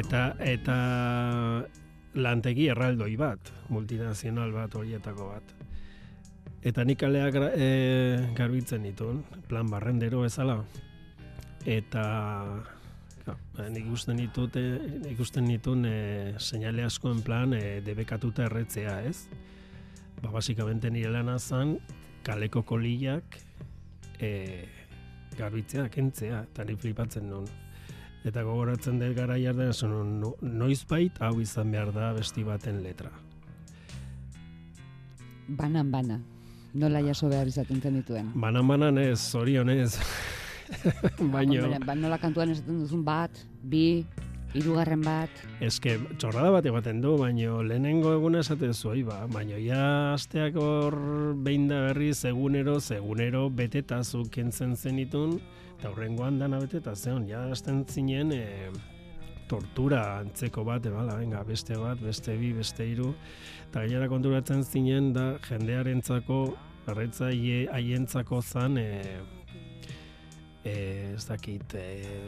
eta 0.00 0.22
eta 0.44 0.76
lantegi 2.16 2.68
erraldoi 2.72 3.14
bat, 3.20 3.52
multinazional 3.68 4.52
bat 4.52 4.74
horietako 4.74 5.30
bat. 5.34 5.54
Eta 6.66 6.84
nik 6.84 7.02
aleak 7.06 7.36
e, 7.54 7.68
garbitzen 8.34 8.82
ditun, 8.88 9.22
plan 9.48 9.68
barrendero 9.70 10.24
ezala. 10.26 10.58
Eta 11.66 12.02
ja, 13.26 13.36
nik 13.72 13.86
ikusten 13.86 14.20
ditut, 14.20 14.56
ikusten 15.10 15.48
ditun 15.50 15.84
e, 15.88 15.98
seinale 16.38 16.86
askoen 16.86 17.22
plan 17.26 17.54
e, 17.56 17.80
debekatuta 17.84 18.46
erretzea, 18.46 19.00
ez? 19.08 19.26
Ba, 20.22 20.30
basikamente 20.30 20.90
nire 20.90 21.10
lana 21.12 21.38
zan, 21.38 21.76
kaleko 22.26 22.62
kolillak 22.66 23.38
e, 24.20 24.30
garbitzea, 25.36 25.88
kentzea, 25.92 26.42
eta 26.50 26.64
ni 26.64 26.76
flipatzen 26.76 27.28
nun. 27.30 27.48
Eta 28.26 28.42
gogoratzen 28.42 28.98
dut 28.98 29.14
gara 29.14 29.36
jarda, 29.38 29.68
no, 29.86 30.34
noiz 30.42 30.80
bait, 30.88 31.20
hau 31.22 31.38
izan 31.40 31.70
behar 31.70 31.92
da 31.94 32.12
besti 32.16 32.42
baten 32.44 32.82
letra. 32.82 33.12
Banan, 35.46 35.92
bana. 35.92 36.18
Nola 36.74 37.00
jaso 37.00 37.28
behar 37.30 37.46
izaten 37.46 37.80
zen 37.80 38.00
dituen? 38.00 38.32
Banan, 38.34 38.66
banan 38.68 38.98
ez, 38.98 39.20
zorionez. 39.30 39.94
Baina... 41.34 41.78
Ba, 41.84 41.94
nola 41.94 42.18
kantuan 42.18 42.54
esaten 42.54 42.80
duzun 42.84 43.04
bat, 43.06 43.44
bi, 43.62 44.04
Hirugarren 44.56 45.02
bat. 45.04 45.32
Eske, 45.64 45.96
txorrada 46.16 46.48
bat 46.54 46.66
egoten 46.68 47.02
du, 47.04 47.12
baino 47.20 47.58
lehenengo 47.66 48.14
eguna 48.16 48.40
esaten 48.44 48.72
zuai, 48.72 49.02
ba, 49.04 49.18
baino 49.28 49.58
ja 49.60 50.14
asteak 50.14 50.56
hor 50.60 50.96
behin 51.44 51.66
da 51.68 51.82
berri 51.88 52.12
segunero, 52.16 52.78
segunero 52.80 53.46
beteta 53.50 54.02
zu 54.04 54.22
kentzen 54.32 54.76
zenitun, 54.76 55.36
eta 55.76 55.90
horrengoan 55.90 56.38
dana 56.40 56.62
beteta 56.62 56.94
zeon, 56.96 57.26
ja 57.28 57.42
hasten 57.50 57.84
zinen 57.84 58.32
e, 58.32 58.44
tortura 59.50 60.22
antzeko 60.22 60.64
bat, 60.64 60.88
ebala, 60.88 61.18
venga, 61.20 61.44
beste 61.44 61.76
bat, 61.76 62.00
beste 62.00 62.38
bi, 62.40 62.54
beste 62.56 62.86
hiru, 62.88 63.12
eta 63.68 63.84
gainera 63.84 64.08
konturatzen 64.08 64.64
zinen 64.64 65.12
da 65.12 65.34
jendearentzako, 65.50 66.44
erretza 66.88 67.28
haientzako 67.28 68.40
zan, 68.40 68.78
e, 68.80 69.18
e, 70.66 71.14
ez 71.14 71.24
dakit, 71.28 71.74
e, 71.78 72.26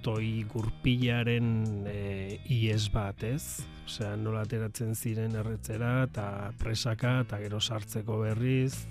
toi 0.00 0.44
gurpilaren 0.48 1.84
e, 1.90 2.38
ies 2.48 2.88
bat, 2.92 3.22
ez? 3.26 3.66
Osea, 3.84 4.14
nola 4.16 4.46
ateratzen 4.46 4.94
ziren 4.94 5.34
erretzera 5.36 6.06
eta 6.06 6.24
presaka 6.60 7.20
eta 7.26 7.40
gero 7.42 7.60
sartzeko 7.60 8.22
berriz. 8.22 8.86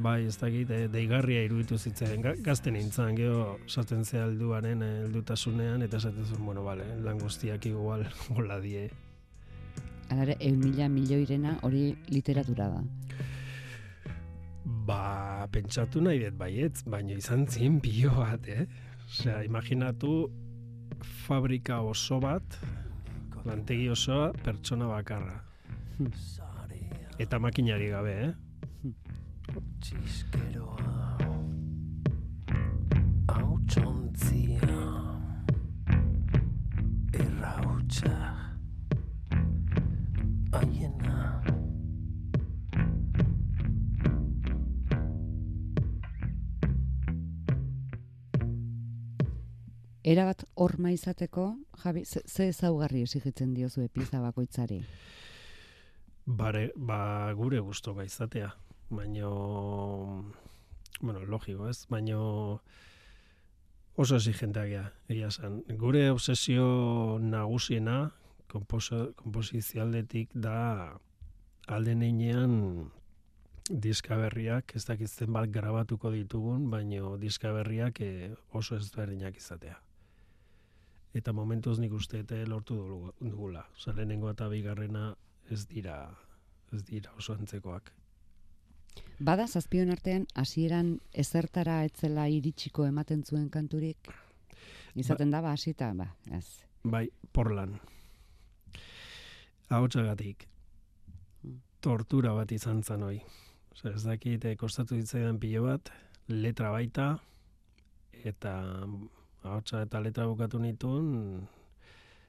Bai, 0.00 0.24
ez 0.28 0.36
dakit, 0.38 0.70
e, 0.70 0.86
deigarria 0.92 1.42
iruditu 1.44 1.78
zitzen, 1.78 2.22
gazten 2.44 2.76
nintzen, 2.78 3.16
gero 3.18 3.58
sartzen 3.66 4.04
ze 4.04 4.20
alduaren 4.22 4.84
heldutasunean 4.86 5.82
eta 5.82 5.98
esaten 5.98 6.24
zuen, 6.24 6.44
bueno, 6.46 6.62
vale, 6.64 6.86
lan 7.02 7.18
guztiak 7.18 7.66
igual 7.66 8.06
hola 8.36 8.60
die. 8.60 8.88
Alare, 10.10 10.36
eun 10.42 10.58
mila 10.58 10.88
milioirena 10.90 11.58
hori 11.66 11.96
literatura 12.10 12.68
da. 12.70 12.80
Ba, 14.64 15.46
pentsatu 15.52 16.00
nahi 16.04 16.20
dut 16.24 16.36
baietz, 16.38 16.82
baina 16.84 17.16
izan 17.16 17.46
zien 17.48 17.80
pio 17.80 18.12
bat, 18.16 18.46
eh? 18.48 18.66
Osea, 19.08 19.42
imaginatu 19.44 20.30
fabrika 21.24 21.80
oso 21.80 22.20
bat, 22.20 22.58
lantegi 23.44 23.88
osoa, 23.88 24.32
pertsona 24.44 24.86
bakarra. 24.90 25.40
Eta 27.20 27.38
makinari 27.38 27.88
gabe, 27.92 28.14
eh? 28.28 28.32
Txiskeroa 29.80 31.16
Hau 33.28 33.58
erabat 50.10 50.44
horma 50.58 50.90
izateko, 50.90 51.46
Javi, 51.84 52.04
ze, 52.04 52.22
ze 52.26 52.48
ezaugarri 52.50 53.04
esigitzen 53.06 53.54
diozu 53.54 53.84
epiza 53.84 54.20
bakoitzari? 54.22 54.80
Bare, 56.26 56.70
ba, 56.76 57.32
gure 57.38 57.60
gusto 57.60 57.94
izatea, 58.02 58.50
baino, 58.90 59.30
bueno, 61.00 61.20
logiko 61.26 61.68
ez, 61.68 61.86
baino 61.88 62.60
oso 63.96 64.16
exigentea 64.16 64.92
egia 65.08 65.30
san. 65.30 65.62
Gure 65.78 66.10
obsesio 66.10 67.18
nagusiena, 67.22 68.10
kompozizialdetik 68.50 70.32
da 70.34 70.96
alde 71.68 71.94
neinean 71.94 72.90
diskaberriak, 73.70 74.74
ez 74.74 74.84
dakitzen 74.88 75.30
bat 75.32 75.50
grabatuko 75.54 76.10
ditugun, 76.10 76.66
baino 76.70 77.14
diskaberriak 77.22 78.00
eh, 78.02 78.32
oso 78.58 78.74
ezberdinak 78.80 79.38
izatea 79.38 79.78
eta 81.14 81.32
momentuz 81.32 81.78
nik 81.82 81.92
uste 81.92 82.20
eta 82.24 82.38
lortu 82.46 82.76
dugula. 83.20 83.64
Osa, 83.76 83.94
lehenengo 83.96 84.30
eta 84.30 84.48
bigarrena 84.48 85.14
ez 85.50 85.66
dira, 85.68 86.02
ez 86.72 86.84
dira 86.86 87.12
oso 87.18 87.34
antzekoak. 87.34 87.92
Bada, 89.20 89.46
zazpion 89.46 89.90
artean, 89.92 90.26
hasieran 90.34 90.94
ezertara 91.12 91.82
etzela 91.84 92.26
iritsiko 92.32 92.86
ematen 92.88 93.22
zuen 93.24 93.50
kanturik? 93.50 94.08
Izaten 94.98 95.30
ba, 95.30 95.38
daba, 95.38 95.52
hasita, 95.52 95.90
ba, 95.94 96.08
ez. 96.32 96.64
Bai, 96.82 97.04
porlan. 97.32 97.76
Ahotsagatik. 99.68 100.46
Hmm. 101.42 101.60
Tortura 101.84 102.32
bat 102.34 102.52
izan 102.52 102.82
zan 102.82 103.04
hoi. 103.06 103.20
Osa, 103.74 103.92
ez 103.92 104.02
dakit, 104.06 104.44
eh, 104.44 104.56
kostatu 104.56 104.96
ditzaidan 104.96 105.38
pilo 105.38 105.66
bat, 105.68 105.92
letra 106.32 106.72
baita, 106.74 107.12
eta 108.24 108.54
ahotsa 109.42 109.82
eta 109.82 110.00
letra 110.00 110.26
bukatu 110.26 110.58
nituen 110.58 111.48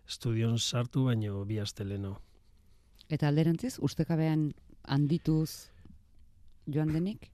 estudion 0.07 0.57
sartu 0.59 1.05
baino 1.05 1.43
bi 1.45 1.59
asteleno. 1.59 2.17
Eta 3.09 3.27
alderantziz, 3.27 3.77
ustekabean 3.79 4.51
handituz 4.83 5.71
joan 6.67 6.93
denik? 6.93 7.29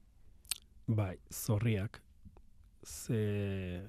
Bai, 0.86 1.16
zorriak. 1.30 2.00
Ze 2.84 3.82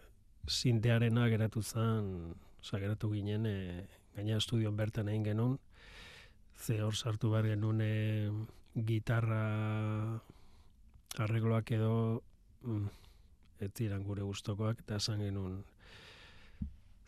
sintearena 0.48 1.28
geratu 1.30 1.62
zen, 1.64 2.36
oza, 2.60 2.80
geratu 2.80 3.12
ginen, 3.14 3.46
e, 3.46 3.88
gaina 4.16 4.38
estudion 4.38 4.76
bertan 4.78 5.10
egin 5.10 5.24
genuen, 5.24 5.58
ze 6.58 6.82
hor 6.84 6.96
sartu 6.96 7.32
behar 7.32 7.48
genuen 7.54 7.82
e, 7.82 8.32
gitarra 8.86 9.44
arregloak 11.18 11.72
edo 11.72 12.22
mm, 12.62 12.88
ez 13.60 13.72
ziren 13.76 14.04
gure 14.04 14.24
gustokoak 14.24 14.84
eta 14.86 15.00
esan 15.02 15.24
genuen 15.24 15.64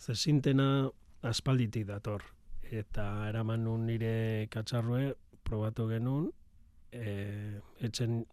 Ze 0.01 0.15
sintena 0.15 0.89
aspalditik 1.21 1.85
dator. 1.85 2.23
Eta 2.73 3.27
eraman 3.29 3.65
nun 3.67 3.83
nire 3.85 4.47
katxarrue, 4.49 5.11
probatu 5.45 5.85
genuen, 5.91 6.31
e, 6.89 7.59
etxen 7.85 8.23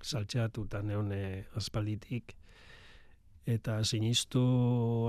saltxeatu 0.00 0.64
eta 0.64 0.80
neon 0.80 1.10
e, 1.12 1.24
aspalditik. 1.60 2.32
Eta 3.44 3.76
sinistu 3.84 4.40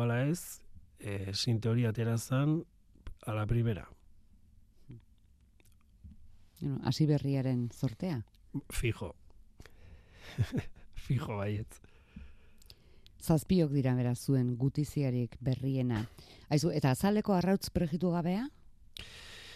ala 0.04 0.18
ez, 0.26 0.60
e, 1.00 1.32
sinte 1.32 1.72
hori 1.72 1.88
aterazan, 1.88 2.58
ala 3.32 3.46
primera. 3.48 3.86
Hasi 6.84 7.08
berriaren 7.08 7.70
zortea? 7.72 8.20
Fijo. 8.76 9.14
Fijo 11.06 11.40
baietz 11.40 11.80
zazpiok 13.22 13.72
dira 13.72 13.94
bera 13.96 14.16
zuen 14.16 14.56
gutiziarik 14.58 15.38
berriena. 15.40 16.06
Aizu, 16.50 16.72
eta 16.74 16.92
azaleko 16.92 17.36
arrautz 17.38 17.70
prejitu 17.70 18.12
gabea? 18.12 18.48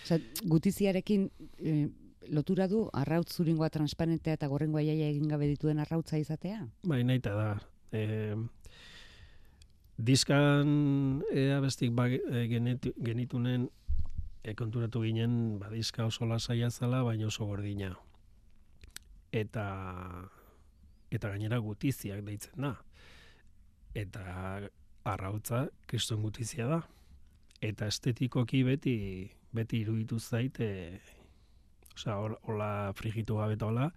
Osa, 0.05 0.19
gutiziarekin 0.45 1.29
e, 1.57 1.87
lotura 2.29 2.67
du 2.69 2.85
arrautz 2.93 3.31
zuringoa 3.33 3.71
transparentea 3.73 4.37
eta 4.37 4.49
gorrengoa 4.51 4.83
jaia 4.85 5.09
egin 5.09 5.27
gabe 5.29 5.49
dituen 5.49 5.81
arrautza 5.81 6.19
izatea? 6.21 6.61
Bai, 6.85 7.03
nahi 7.03 7.23
da. 7.25 7.55
E, 7.91 8.35
diskan 9.97 11.23
ea 11.33 11.59
bestik 11.63 11.95
ba, 11.97 12.07
e, 12.09 12.45
genitunen 12.49 13.69
e, 14.43 14.53
konturatu 14.53 15.01
ginen 15.01 15.57
ba, 15.59 15.71
diska 15.73 16.05
oso 16.05 16.25
lasaia 16.29 16.69
zala, 16.69 17.03
baina 17.03 17.27
oso 17.27 17.45
gordina. 17.45 17.95
Eta 19.31 19.65
eta 21.15 21.29
gainera 21.31 21.57
gutiziak 21.63 22.21
deitzen 22.25 22.61
da 22.61 22.75
eta 23.95 24.21
arrautza 25.05 25.67
kriston 25.87 26.21
gutizia 26.21 26.67
da. 26.67 26.81
Eta 27.61 27.87
estetikoki 27.87 28.63
beti 28.67 28.95
beti 29.55 29.79
iruditu 29.85 30.19
zaite 30.19 30.67
osea 31.95 32.15
hola 32.47 32.93
frigitu 32.97 33.37
gabe 33.39 33.55
hola 33.61 33.89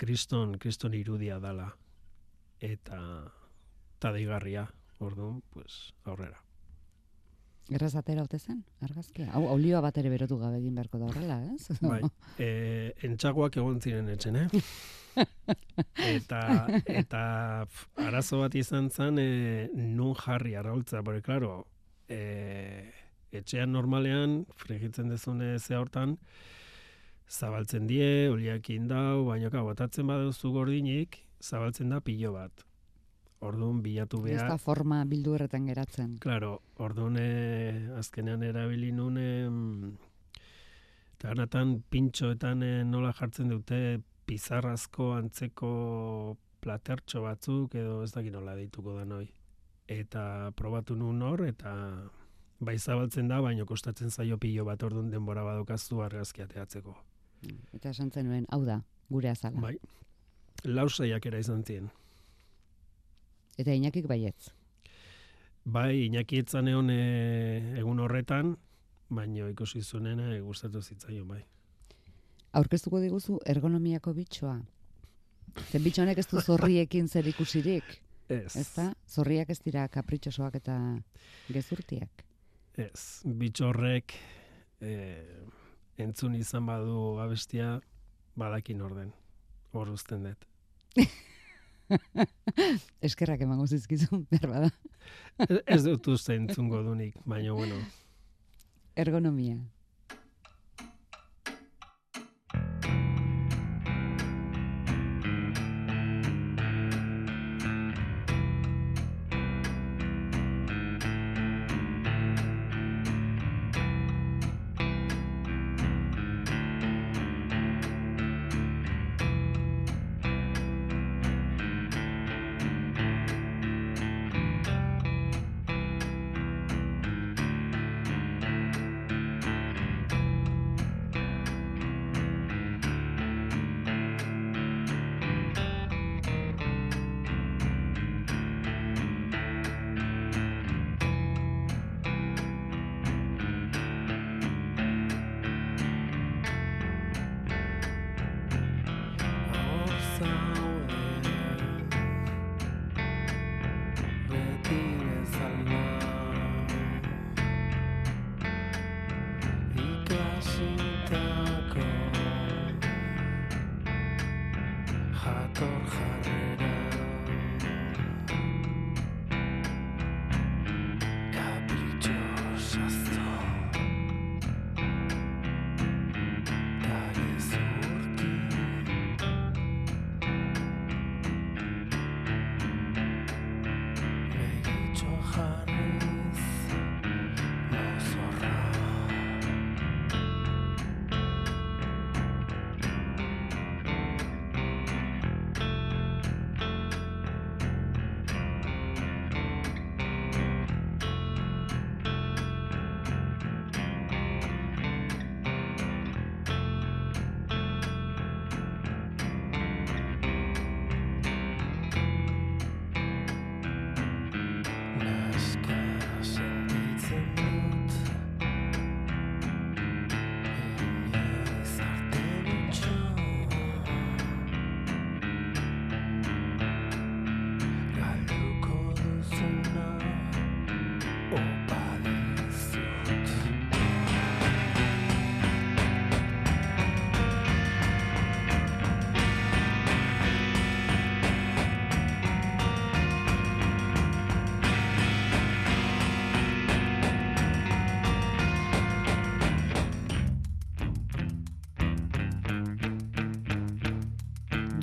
kriston 0.00 0.58
kriston 0.58 0.94
irudia 0.94 1.38
dala 1.40 1.68
eta 2.60 2.98
ta 4.00 4.12
deigarria 4.12 4.66
orduan 5.00 5.42
pues 5.52 5.92
aurrera 6.04 6.40
Erraz 7.72 7.94
atera 7.96 8.22
ote 8.26 8.38
zen, 8.38 8.58
argazkia? 8.84 9.30
Hau, 9.32 9.46
olioa 9.54 9.80
bat 9.80 9.96
ere 9.96 10.10
berotu 10.12 10.36
gabe 10.36 10.58
egin 10.58 10.74
beharko 10.76 10.98
da 11.00 11.06
horrela, 11.08 11.38
ez? 11.54 11.78
Bai, 11.80 12.02
e, 12.36 12.48
entxagoak 13.08 13.56
egon 13.56 13.80
ziren 13.80 14.10
etxen, 14.12 14.36
eh? 14.36 14.64
eta 16.16 16.40
eta 16.84 17.22
pf, 17.70 17.86
arazo 18.04 18.42
bat 18.42 18.56
izan 18.60 18.90
zen 18.90 19.20
e, 19.22 19.30
nun 19.72 20.12
jarri 20.18 20.52
araultza, 20.60 21.00
bore, 21.06 21.22
klaro, 21.24 21.62
e, 22.08 22.20
etxean 23.32 23.72
normalean, 23.72 24.42
frigitzen 24.60 25.08
dezune 25.08 25.54
ze 25.58 25.78
hortan, 25.80 26.18
zabaltzen 27.30 27.88
die, 27.88 28.28
oliak 28.28 28.68
indau, 28.76 29.24
baina 29.30 29.48
ka, 29.48 29.64
botatzen 29.64 30.12
baduzu 30.12 30.52
gordinik, 30.52 31.22
zabaltzen 31.40 31.96
da 31.96 32.04
pilo 32.04 32.36
bat. 32.36 32.68
Orduan 33.44 33.82
bilatu 33.84 34.22
Ez 34.24 34.30
behar. 34.38 34.48
da 34.54 34.56
forma 34.58 35.02
bildu 35.04 35.34
erretan 35.36 35.66
geratzen. 35.68 36.16
Claro, 36.20 36.62
orduan 36.80 37.16
eh, 37.20 37.90
azkenean 37.98 38.42
erabili 38.42 38.90
nun 38.92 39.18
ganatan 41.24 41.78
pintxoetan 41.90 42.62
eh, 42.62 42.84
nola 42.84 43.12
jartzen 43.16 43.48
dute 43.52 44.00
pizarrazko 44.28 45.12
antzeko 45.16 45.70
platertxo 46.64 47.22
batzuk 47.24 47.74
edo 47.80 48.02
ez 48.04 48.12
dakit 48.12 48.32
nola 48.32 48.54
dituko 48.56 48.98
da 48.98 49.04
noi. 49.04 49.26
Eta 49.88 50.52
probatu 50.56 50.96
nun 50.96 51.20
hor 51.22 51.44
eta 51.46 51.72
bai 52.64 52.78
zabaltzen 52.78 53.28
da, 53.28 53.40
baino 53.44 53.66
kostatzen 53.68 54.10
zaio 54.10 54.38
pilo 54.40 54.64
bat 54.64 54.82
orduan 54.82 55.10
denbora 55.12 55.42
badokazu 55.44 56.00
argazki 56.00 56.42
ateatzeko. 56.42 56.94
Eta 57.76 57.90
esan 57.90 58.10
zenuen, 58.10 58.46
hau 58.48 58.62
da, 58.64 58.78
gure 59.10 59.28
azala. 59.28 59.60
Bai. 59.60 59.74
Lau 60.64 60.88
saiakera 60.88 61.38
izan 61.42 61.64
ziren. 61.64 61.90
Eta 63.58 63.74
inakik 63.74 64.06
baietz. 64.10 64.50
Bai, 65.64 66.04
Iñaki 66.08 66.42
etzan 66.42 66.68
egon 66.68 66.90
e, 66.92 67.00
egun 67.80 68.00
horretan, 68.04 68.54
baino 69.14 69.48
ikusi 69.48 69.80
zuenen 69.82 70.20
e, 70.20 70.40
gustatu 70.44 70.82
zitzaion 70.82 71.28
bai. 71.28 71.40
Aurkeztuko 72.52 73.00
diguzu 73.00 73.38
ergonomiako 73.48 74.12
bitxoa. 74.14 74.58
Zen 75.70 75.84
bitxo 75.84 76.02
honek 76.02 76.20
ez 76.20 76.26
du 76.28 76.40
zorriekin 76.42 77.08
zer 77.08 77.26
ikusirik, 77.30 77.96
Ez. 78.28 78.56
ez 78.56 78.68
da? 78.76 78.90
Zorriak 79.08 79.50
ez 79.50 79.58
dira 79.64 79.86
kapritxosoak 79.88 80.60
eta 80.60 80.76
gezurtiak. 81.52 82.24
Ez, 82.76 83.22
bitxorrek 83.24 84.14
e, 84.82 84.94
entzun 85.96 86.34
izan 86.34 86.66
badu 86.66 87.20
abestia 87.22 87.78
badakin 88.36 88.82
orden. 88.82 89.12
Hor 89.72 89.94
uzten 89.94 90.28
dut. 90.28 90.44
Eskerrak 93.08 93.40
emango 93.44 93.66
zizkizu, 93.66 94.22
behar 94.30 94.48
bada. 94.50 94.70
Ez- 95.48 95.62
Ez 95.66 95.82
dut 95.84 96.08
uste 96.14 96.34
entzungo 96.38 96.82
dunik, 96.86 97.16
baina 97.24 97.52
bueno. 97.52 97.76
Ergonomia. 98.96 99.58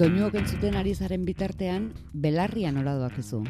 Doinuok 0.01 0.33
entzuten 0.39 0.73
ari 0.79 0.95
zaren 0.97 1.27
bitartean, 1.27 1.83
belarria 2.23 2.71
nola 2.73 2.95
doakizu. 2.97 3.43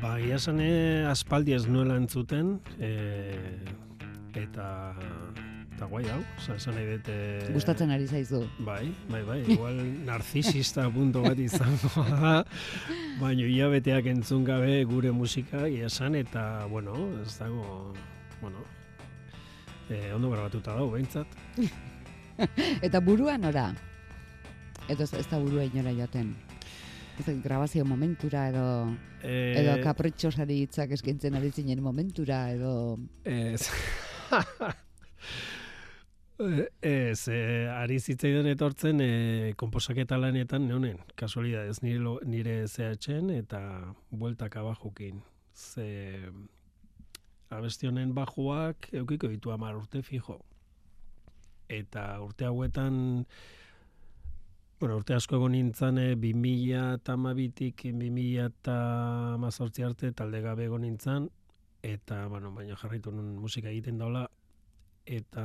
Ba, 0.00 0.16
ia 0.18 0.34
esan, 0.34 0.56
eh, 0.58 1.04
aspaldi 1.06 1.54
ez 1.54 1.68
nuela 1.70 1.94
entzuten, 1.94 2.56
e, 2.82 2.88
eta 4.40 4.64
eta 5.76 5.86
guai 5.92 6.02
hau, 6.10 6.16
oza, 6.40 6.56
esan 6.56 6.74
nahi 6.74 6.88
dut... 6.88 7.10
eh, 7.14 7.52
Gustatzen 7.54 7.94
ari 7.94 8.08
zaizu. 8.10 8.40
Bai, 8.66 8.88
bai, 9.12 9.22
bai, 9.28 9.38
igual 9.46 9.78
narzisista 10.08 10.88
punto 10.90 11.22
bat 11.22 11.38
izango 11.38 12.02
da, 12.10 12.34
baina 13.20 13.46
hilabeteak 13.46 14.10
entzun 14.10 14.42
gabe 14.50 14.82
gure 14.90 15.14
musika 15.14 15.68
ia 15.68 15.86
esan, 15.86 16.18
eta, 16.18 16.66
bueno, 16.66 16.98
ez 17.22 17.38
dago, 17.38 17.94
bueno, 18.40 18.66
e, 19.86 20.02
ondo 20.18 20.34
grabatuta 20.34 20.74
dago, 20.74 20.90
behintzat. 20.98 21.30
Eta 22.82 22.98
burua 22.98 23.38
nora? 23.38 23.70
Edo 24.90 25.04
ez, 25.04 25.26
da 25.30 25.38
burua 25.38 25.64
inora 25.64 25.92
joaten. 25.94 26.34
Grabazio 27.44 27.84
momentura 27.84 28.48
edo 28.48 28.64
E, 29.22 29.54
edo 29.60 29.76
kapritxosari 29.84 30.56
hitzak 30.64 30.90
eskaintzen 30.96 31.36
ari 31.38 31.50
zinen 31.52 31.82
momentura 31.84 32.48
edo 32.50 32.98
Ez. 33.24 33.68
Ez, 36.82 37.28
e, 37.30 37.68
ari 37.70 38.00
zitzaidan 38.00 38.48
etortzen 38.50 38.98
e, 39.04 39.52
komposaketa 39.60 40.16
lanetan 40.18 40.64
neunen, 40.66 40.96
kasualidadez 41.14 41.82
nire, 41.84 42.00
lo- 42.02 42.18
nire 42.26 42.56
zehatzen 42.66 43.30
eta 43.30 43.60
bueltak 44.10 44.56
abajukin. 44.58 45.20
Ze 45.54 46.26
abesti 47.52 47.86
honen 47.86 48.14
bajuak 48.16 48.88
eukiko 49.04 49.28
ditu 49.30 49.52
hamar 49.54 49.76
urte 49.78 50.02
fijo. 50.02 50.40
Eta 51.68 52.16
urte 52.24 52.48
hauetan, 52.48 53.26
bueno, 54.82 54.96
urte 54.98 55.14
asko 55.14 55.36
egon 55.38 55.52
nintzen, 55.54 55.98
e, 56.02 56.16
2000 56.18 56.78
eta 56.96 57.14
amabitik 57.14 57.84
2000 57.86 58.48
eta 58.48 58.74
amazortzi 59.36 59.84
arte 59.86 60.10
talde 60.10 60.40
gabe 60.42 60.64
egon 60.66 60.82
nintzen, 60.82 61.28
eta, 61.86 62.24
bueno, 62.26 62.50
baina 62.56 62.74
jarritu 62.80 63.12
nun 63.14 63.36
musika 63.38 63.70
egiten 63.70 64.02
daula, 64.02 64.24
eta 65.06 65.44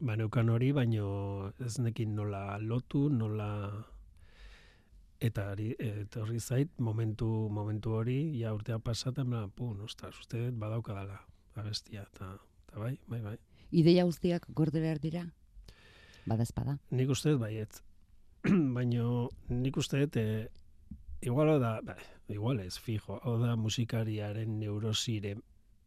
ba, 0.00 0.16
neukan 0.16 0.54
hori, 0.56 0.72
baino 0.72 1.52
ez 1.60 1.74
nekin 1.84 2.16
nola 2.16 2.56
lotu, 2.64 3.10
nola 3.12 3.50
eta 5.20 5.50
hori 5.52 5.70
etorri 5.76 6.40
zait 6.40 6.72
momentu 6.80 7.28
momentu 7.52 7.92
hori 8.00 8.18
ja 8.40 8.56
urtea 8.56 8.80
pasatzen 8.80 9.28
bla 9.30 9.46
pun 9.48 9.84
ostras 9.84 10.16
uste 10.18 10.40
dut 10.48 10.58
badaukadala 10.60 11.20
abestia 11.60 12.08
eta 12.08 12.34
eta 12.66 12.80
bai 12.80 12.98
bai 13.08 13.22
bai 13.22 13.38
Ideia 13.70 14.04
guztiak 14.04 14.46
gorde 14.48 14.80
behar 14.80 15.00
dira? 15.00 15.24
Bada 16.26 16.42
espada. 16.42 16.78
nik 16.90 17.10
uste 17.10 17.34
dut 17.34 17.40
baiet. 17.40 17.82
Baino 18.76 19.28
nik 19.48 19.76
uste 19.76 20.00
dut 20.04 20.16
e, 20.16 20.48
igual 21.22 21.58
da 21.60 21.80
ba, 21.84 21.96
igual 22.28 22.60
ez 22.60 22.78
fijo 22.78 23.20
hau 23.22 23.38
da 23.40 23.56
musikariaren 23.56 24.58
neurosire 24.60 25.36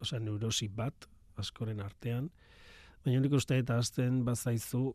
osea 0.02 0.20
neurosi 0.20 0.68
bat 0.68 1.08
askoren 1.38 1.82
artean. 1.82 2.30
Baina 3.06 3.22
nik 3.22 3.34
uste 3.34 3.58
dut 3.62 3.74
azten 3.78 4.24
bazaizu 4.26 4.94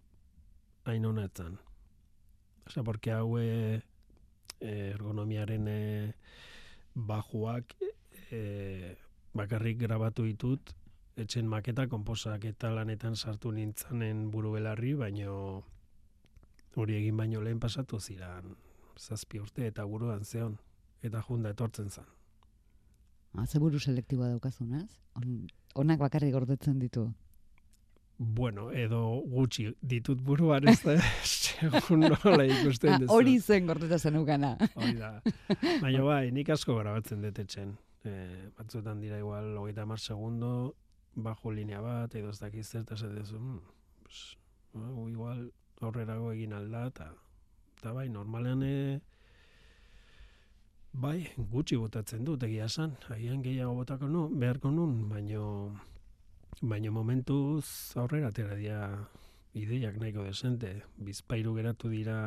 hain 0.84 1.04
honetan 1.06 1.58
Osea, 2.66 2.84
porque 2.84 3.10
hau 3.10 3.38
e, 3.38 3.82
ergonomiaren 4.60 5.66
e, 5.68 5.80
bajuak 6.94 7.74
e, 8.30 8.94
bakarrik 9.34 9.80
grabatu 9.80 10.26
ditut, 10.28 10.74
etxen 11.16 11.46
maketa, 11.46 11.86
konposak 11.88 12.44
eta 12.44 12.70
lanetan 12.70 13.16
sartu 13.16 13.52
nintzanen 13.52 14.30
buru 14.30 14.52
belarri, 14.52 14.94
baino 14.94 15.62
hori 16.76 16.96
egin 16.96 17.16
baino 17.16 17.40
lehen 17.40 17.60
pasatu 17.60 18.00
ziran 18.00 18.54
zazpi 18.98 19.40
urte 19.40 19.66
eta 19.66 19.84
buruan 19.84 20.24
zeon, 20.24 20.56
eta 21.02 21.22
junda 21.28 21.50
etortzen 21.50 21.90
zen. 21.90 22.06
Ah, 23.34 23.46
ze 23.46 23.58
buru 23.58 23.78
selektiboa 23.80 24.28
daukazunaz? 24.28 24.88
On, 25.16 25.46
onak 25.74 25.98
bakarrik 25.98 26.32
gordetzen 26.32 26.78
ditu. 26.78 27.06
Bueno, 28.18 28.70
edo 28.70 29.22
gutxi 29.26 29.70
ditut 29.80 30.20
buruan 30.22 30.68
ez 30.68 30.78
da, 30.84 30.98
segun 31.24 32.04
nola 32.04 32.44
ikusten 32.44 33.00
duzu. 33.00 33.12
hori 33.12 33.38
zen 33.40 33.66
gordeta 33.66 33.98
zenukana. 33.98 34.56
Hori 34.74 34.94
da. 34.98 35.14
Baina 35.80 36.04
bai, 36.10 36.30
nik 36.30 36.52
asko 36.52 36.76
grabatzen 36.78 37.24
dut 37.24 37.40
etxen. 37.42 37.74
E, 38.04 38.12
batzuetan 38.58 39.00
dira 39.00 39.18
igual, 39.18 39.56
hogeita 39.56 39.86
mar 39.86 39.98
segundo, 39.98 40.74
bajo 41.14 41.52
linea 41.52 41.80
bat, 41.80 42.14
edo 42.14 42.30
ez 42.30 42.38
dakiz 42.40 42.66
zer, 42.68 42.82
eta 42.82 42.94
esaten 42.94 43.18
duzu, 43.18 43.38
mm, 43.38 43.60
pues, 44.02 44.20
hau 44.74 45.08
igual 45.08 45.50
aurrerago 45.80 46.32
egin 46.32 46.52
alda, 46.52 46.86
eta, 46.86 47.08
eta 47.76 47.92
bai, 47.92 48.08
normalean 48.08 48.62
e, 48.62 49.00
bai, 50.92 51.18
gutxi 51.36 51.76
botatzen 51.76 52.24
dut 52.24 52.42
egia 52.42 52.68
esan, 52.70 52.96
agian 53.10 53.42
gehiago 53.42 53.74
botako 53.74 54.08
nu, 54.08 54.28
beharko 54.28 54.70
nun, 54.70 55.08
baino, 55.10 55.44
baino 56.60 56.92
momentuz 56.92 57.96
aurrera 57.96 58.28
atera 58.32 58.56
dira 58.56 59.08
ideiak 59.52 59.98
nahiko 60.00 60.24
desente, 60.24 60.82
bizpairu 60.96 61.54
geratu 61.54 61.90
dira 61.92 62.18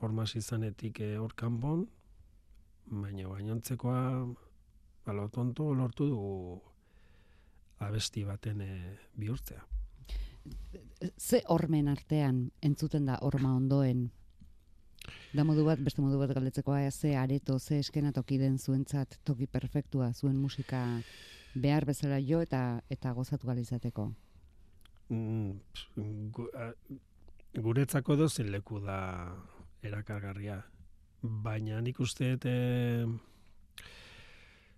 hormaz 0.00 0.36
izanetik 0.36 1.00
eh, 1.00 1.16
hor 1.18 1.34
kanpon, 1.34 1.86
baina 2.86 3.28
gainontzekoa 3.28 4.02
balo 5.06 5.28
tonto 5.34 5.72
lortu 5.74 6.06
dugu 6.06 6.71
abesti 7.86 8.24
baten 8.24 8.60
eh, 8.60 8.96
bihurtzea. 9.18 9.62
Ze 11.18 11.42
hormen 11.48 11.88
artean 11.88 12.50
entzuten 12.62 13.06
da 13.06 13.18
horma 13.22 13.54
ondoen? 13.56 14.10
Da 15.32 15.44
modu 15.44 15.64
bat, 15.66 15.80
beste 15.82 16.02
modu 16.02 16.18
bat 16.20 16.30
galdetzekoa, 16.34 16.90
ze 16.90 17.16
areto, 17.16 17.58
ze 17.58 17.78
eskena 17.78 18.12
toki 18.12 18.38
den 18.38 18.58
zuentzat 18.58 19.18
toki 19.24 19.46
perfektua, 19.46 20.12
zuen 20.12 20.36
musika 20.36 20.82
behar 21.54 21.84
bezala 21.84 22.20
jo 22.20 22.40
eta 22.40 22.82
eta 22.90 23.12
gozatu 23.12 23.46
gala 23.46 23.60
izateko. 23.60 24.12
Mm, 25.08 25.58
guretzako 27.54 28.16
dozen 28.16 28.52
leku 28.52 28.80
da 28.80 29.34
erakargarria. 29.82 30.62
Baina 31.22 31.80
nik 31.80 32.00
uste 32.00 32.36
dut 32.36 32.46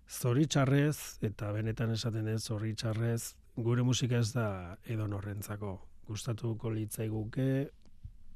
zoritxarrez, 0.09 1.17
eta 1.25 1.51
benetan 1.51 1.91
esaten 1.91 2.27
ez 2.27 2.43
zoritxarrez, 2.43 3.35
gure 3.55 3.83
musika 3.83 4.19
ez 4.19 4.31
da 4.33 4.77
edo 4.85 5.07
norrentzako. 5.07 5.79
Gustatuko 6.05 6.69
litzaiguke, 6.69 7.69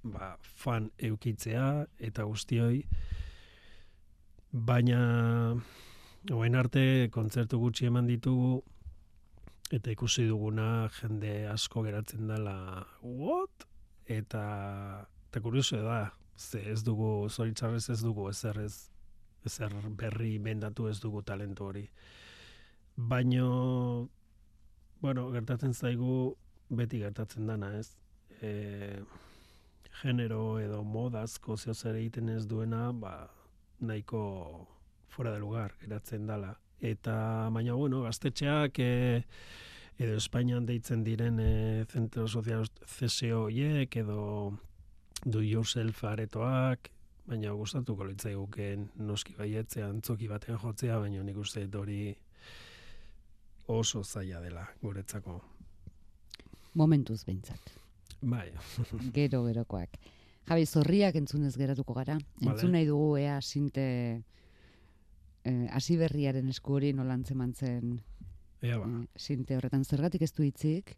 ba, 0.04 0.36
fan 0.42 0.90
eukitzea 0.98 1.86
eta 2.10 2.26
guztioi, 2.26 2.82
baina 4.52 5.56
Oen 6.36 6.56
arte 6.60 7.08
kontzertu 7.16 7.58
gutxi 7.62 7.88
eman 7.88 8.08
ditugu 8.10 8.58
eta 9.72 9.94
ikusi 9.94 10.26
duguna 10.28 10.90
jende 10.98 11.48
asko 11.48 11.84
geratzen 11.86 12.28
dela 12.28 12.84
what? 13.02 13.64
Eta, 14.06 14.44
eta 15.30 15.42
kurioso 15.42 15.80
da, 15.86 16.12
ze 16.36 16.60
ez 16.72 16.84
dugu, 16.84 17.30
zoritzarrez 17.30 17.90
ez 17.90 18.02
dugu 18.02 18.28
ez, 18.30 18.90
ezer 19.46 19.74
berri 19.98 20.38
bendatu 20.40 20.88
ez 20.90 21.00
dugu 21.00 21.22
talentu 21.24 21.66
hori. 21.66 21.86
Baino, 22.96 24.10
bueno, 25.02 25.30
gertatzen 25.32 25.74
zaigu 25.74 26.36
beti 26.70 27.00
gertatzen 27.00 27.48
dana, 27.48 27.72
ez? 27.80 27.96
E, 28.42 29.00
genero 30.02 30.60
edo 30.60 30.84
modazko 30.84 31.58
zeo 31.58 31.74
zer 31.74 31.96
egiten 31.96 32.30
ez 32.30 32.46
duena, 32.48 32.92
ba, 32.92 33.30
nahiko 33.80 34.68
fuera 35.10 35.34
de 35.34 35.40
lugar 35.40 35.74
geratzen 35.82 36.28
dala. 36.28 36.54
Eta, 36.80 37.50
baina, 37.52 37.74
bueno, 37.76 38.04
gaztetxeak 38.04 38.80
e, 38.80 38.92
edo 40.00 40.16
Espainian 40.16 40.66
deitzen 40.68 41.04
diren 41.04 41.40
e, 41.44 41.86
zentro 41.92 42.28
sozial 42.28 42.68
CSO 42.86 43.50
edo 43.50 44.60
do 45.26 45.42
yourself 45.42 46.04
aretoak, 46.04 46.92
baina 47.30 47.52
gustatuko 47.54 48.08
litzaiguken 48.10 48.88
noski 49.06 49.36
baietzea 49.38 49.88
antzoki 49.90 50.28
batean 50.28 50.58
jotzea, 50.62 50.98
baina 51.00 51.24
nik 51.24 51.38
uste 51.38 51.68
hori 51.78 52.16
oso 53.70 54.04
zaila 54.04 54.42
dela 54.42 54.66
guretzako. 54.82 55.40
Momentuz 56.74 57.24
behintzat. 57.26 57.76
Bai, 58.22 58.50
Gero 59.18 59.44
gerokoak. 59.46 60.00
Javi, 60.50 60.66
zorriak 60.66 61.16
entzunez 61.16 61.54
geratuko 61.58 61.94
gara. 61.94 62.18
Entzun 62.42 62.72
nahi 62.74 62.88
dugu 62.88 63.18
ea 63.22 63.38
sinte 63.42 63.84
eh, 65.46 65.68
hasi 65.72 65.98
berriaren 65.98 66.50
esku 66.50 66.74
hori 66.80 66.90
nola 66.94 67.14
antzeman 67.14 67.54
zen 67.54 68.00
ea 68.62 68.78
ba. 68.82 68.88
eh, 68.90 69.06
sinte 69.16 69.56
horretan. 69.56 69.86
Zergatik 69.86 70.26
ez 70.26 70.34
du 70.34 70.44
hitzik? 70.44 70.96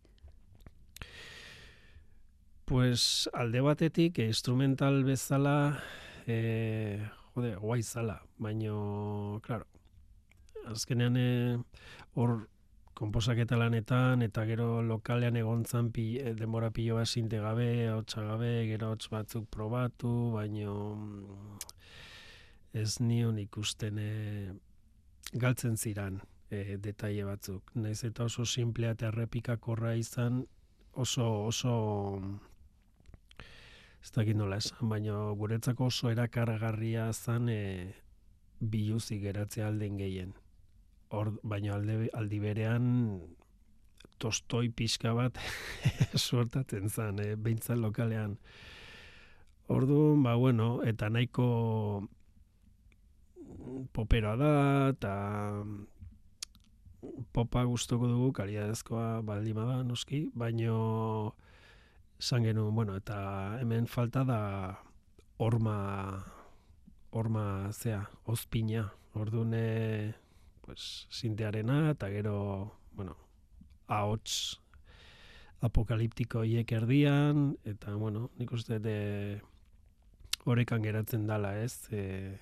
Pues 2.66 3.28
alde 3.34 3.60
batetik 3.62 4.20
instrumental 4.24 5.04
bezala 5.04 5.82
eh, 6.28 7.02
jode, 7.36 7.56
guai 7.56 7.82
zala, 7.84 8.22
baino, 8.38 9.40
claro, 9.44 9.66
azkenean 10.68 11.18
eh, 11.18 11.58
hor 12.16 12.48
konposaketa 13.02 13.58
lanetan 13.58 14.22
eta 14.22 14.44
gero 14.46 14.82
lokalean 14.86 15.38
egontzan 15.40 15.92
pi, 15.96 16.06
eh, 16.20 16.34
denbora 16.38 16.70
pilo 16.72 17.00
bat 17.00 17.08
sinte 17.08 17.40
gabe, 17.42 17.88
gabe, 18.14 18.52
gero 18.70 18.92
hots 18.92 19.10
batzuk 19.10 19.48
probatu, 19.50 20.32
baino 20.36 20.76
mm, 20.96 21.58
ez 22.74 23.00
nion 23.00 23.40
ikusten 23.40 23.98
eh, 23.98 24.54
galtzen 25.34 25.78
ziran 25.78 26.22
eh, 26.52 26.78
detaile 26.78 27.26
batzuk. 27.26 27.74
Naiz 27.76 28.04
eta 28.04 28.28
oso 28.30 28.46
simplea 28.46 28.92
eta 28.98 29.08
errepikakorra 29.08 29.96
izan, 29.96 30.46
oso 30.94 31.28
oso 31.48 31.74
ez 34.02 34.12
dakit 34.16 34.38
nola 34.38 34.58
esan, 34.58 34.90
baina 34.90 35.18
guretzako 35.38 35.90
oso 35.92 36.10
erakargarria 36.10 37.12
zan 37.14 37.50
e, 37.50 37.94
biluzi 38.60 39.20
geratzea 39.22 39.68
alden 39.70 40.00
gehien. 40.02 40.34
Hor, 41.14 41.36
baina 41.44 41.76
alde, 41.76 42.08
aldi 42.18 42.40
berean 42.42 42.86
tostoi 44.22 44.70
pixka 44.70 45.14
bat 45.18 45.38
suertatzen 46.26 46.90
zan, 46.90 47.22
e, 47.22 47.36
behintzat 47.36 47.78
lokalean. 47.78 48.38
Orduan, 49.72 50.24
ba, 50.26 50.36
bueno, 50.36 50.82
eta 50.84 51.10
nahiko 51.10 51.48
popera 53.94 54.34
da, 54.36 54.52
eta 54.92 55.14
popa 57.32 57.64
gustuko 57.70 58.10
dugu, 58.10 58.34
kaliadezkoa 58.42 59.22
baldin 59.26 59.58
bada, 59.62 59.78
noski, 59.86 60.26
baino 60.34 61.36
esan 62.22 62.46
genuen, 62.46 62.76
bueno, 62.78 62.96
eta 62.96 63.58
hemen 63.60 63.88
falta 63.90 64.24
da 64.24 64.42
horma 65.42 66.22
horma 67.12 67.72
zea, 67.74 68.10
ozpina. 68.26 68.94
Orduan, 69.14 69.54
e, 69.54 70.14
pues, 70.62 71.08
sintearena, 71.10 71.92
eta 71.92 72.08
gero, 72.10 72.78
bueno, 72.96 73.18
ahots 73.88 74.62
apokaliptiko 75.62 76.46
hiek 76.48 76.72
erdian, 76.72 77.58
eta, 77.68 77.98
bueno, 78.00 78.30
nik 78.40 78.54
uste 78.56 78.80
de 78.80 79.42
horekan 80.46 80.82
geratzen 80.86 81.28
dala, 81.28 81.58
ez? 81.60 81.90
E, 81.92 82.38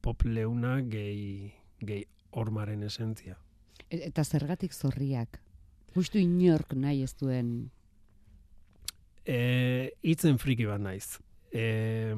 pop 0.00 0.24
leuna 0.24 0.78
gehi, 0.80 1.52
gehi 1.84 2.06
hormaren 2.30 2.82
esentzia. 2.86 3.36
E- 3.90 4.06
Eta 4.08 4.24
zergatik 4.24 4.72
zorriak? 4.72 5.42
Justu 5.94 6.18
inork 6.18 6.72
nahi 6.74 7.04
ez 7.04 7.12
duen 7.20 7.70
E, 9.24 9.90
itzen 10.04 10.38
friki 10.38 10.66
bat 10.68 10.82
naiz. 10.84 11.18
E, 11.52 12.12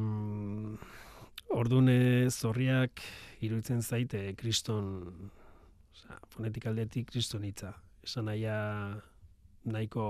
ordune 1.54 2.30
zorriak 2.30 3.02
iruditzen 3.46 3.82
zaite 3.82 4.32
kriston, 4.38 5.30
oza, 5.94 6.18
fonetik 6.34 6.66
aldetik 6.66 7.10
kriston 7.12 7.46
hitza. 7.46 7.72
Esan 8.06 8.26
nahia 8.26 8.58
nahiko 9.66 10.06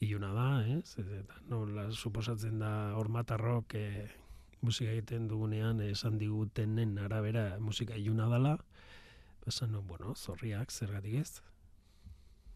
iluna 0.00 0.32
da, 0.34 0.48
ez? 0.78 0.96
Eta 0.98 1.42
nola 1.50 1.88
suposatzen 1.92 2.58
da 2.62 2.72
hormatarrok 2.98 3.74
e, 3.78 3.86
musika 4.62 4.90
egiten 4.90 5.28
dugunean 5.30 5.80
esan 5.86 6.18
digutenen 6.18 6.96
arabera 7.02 7.52
musika 7.62 7.94
iluna 7.94 8.28
dala, 8.30 8.56
esan 9.46 9.72
no, 9.72 9.82
bueno, 9.82 10.14
zorriak, 10.14 10.72
zergatik 10.72 11.20
ez? 11.22 11.40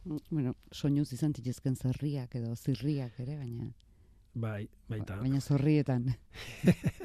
Bueno, 0.05 0.55
soinuz 0.71 1.13
izan 1.13 1.33
zitezken 1.35 1.77
zerriak 1.77 2.35
edo 2.37 2.55
zirriak 2.57 3.19
ere, 3.21 3.37
baina 3.39 3.69
Bai, 4.35 4.69
baita. 4.89 5.19
baina 5.21 5.41
zorrietan 5.41 6.07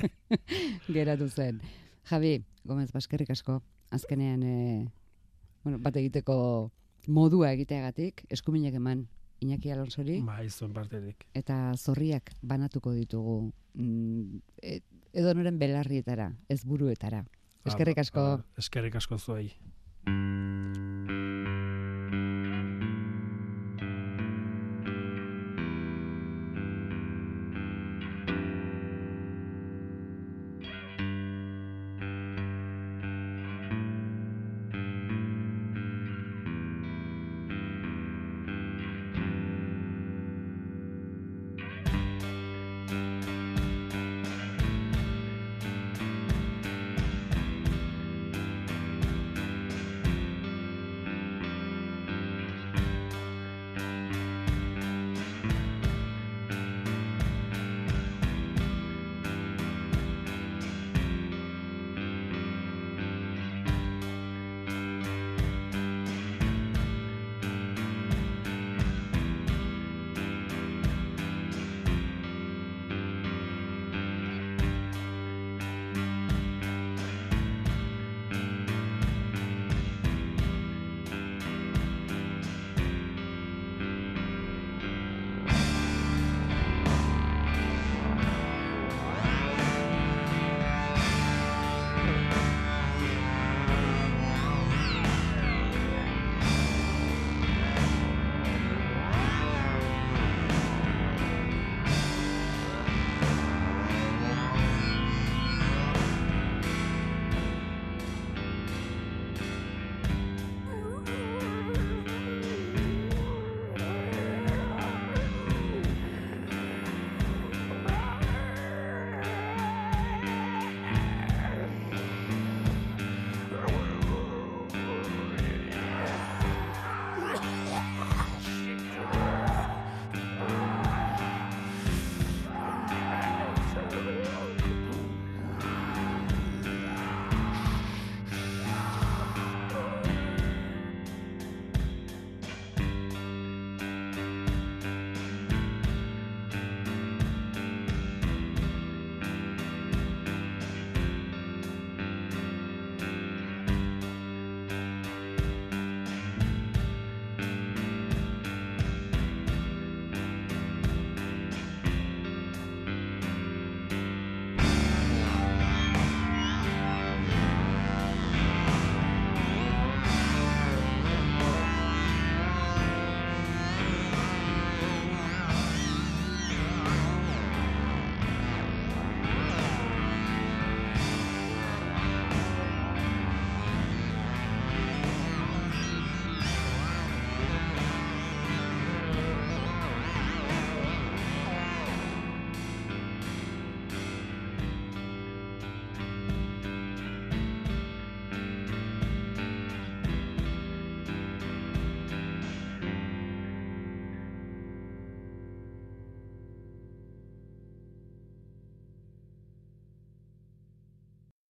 geratu 0.87 1.27
zen. 1.29 1.61
Javi, 2.07 2.43
Gomez 2.63 2.91
Baskerrik 2.95 3.29
asko, 3.33 3.61
azkenean 3.91 4.43
e, 4.43 4.87
bueno, 5.63 5.79
bat 5.83 5.95
egiteko 5.99 6.71
modua 7.07 7.51
egiteagatik, 7.51 8.23
eskuminak 8.31 8.73
eman 8.79 9.07
Iñaki 9.43 9.69
Alonsori, 9.71 10.21
Bai, 10.25 10.49
zuen 10.49 10.71
parterik. 10.73 11.27
eta 11.37 11.73
zorriak 11.77 12.31
banatuko 12.41 12.93
ditugu 12.95 13.51
mm, 13.75 14.39
e, 14.63 14.79
edo 15.13 15.33
noren 15.37 15.59
belarrietara, 15.59 16.31
ez 16.49 16.63
buruetara. 16.65 17.25
Eskerrik 17.67 17.97
asko. 17.99 18.23
Eskerrik 18.57 18.95
asko 18.95 19.17
zuei. 19.19 19.51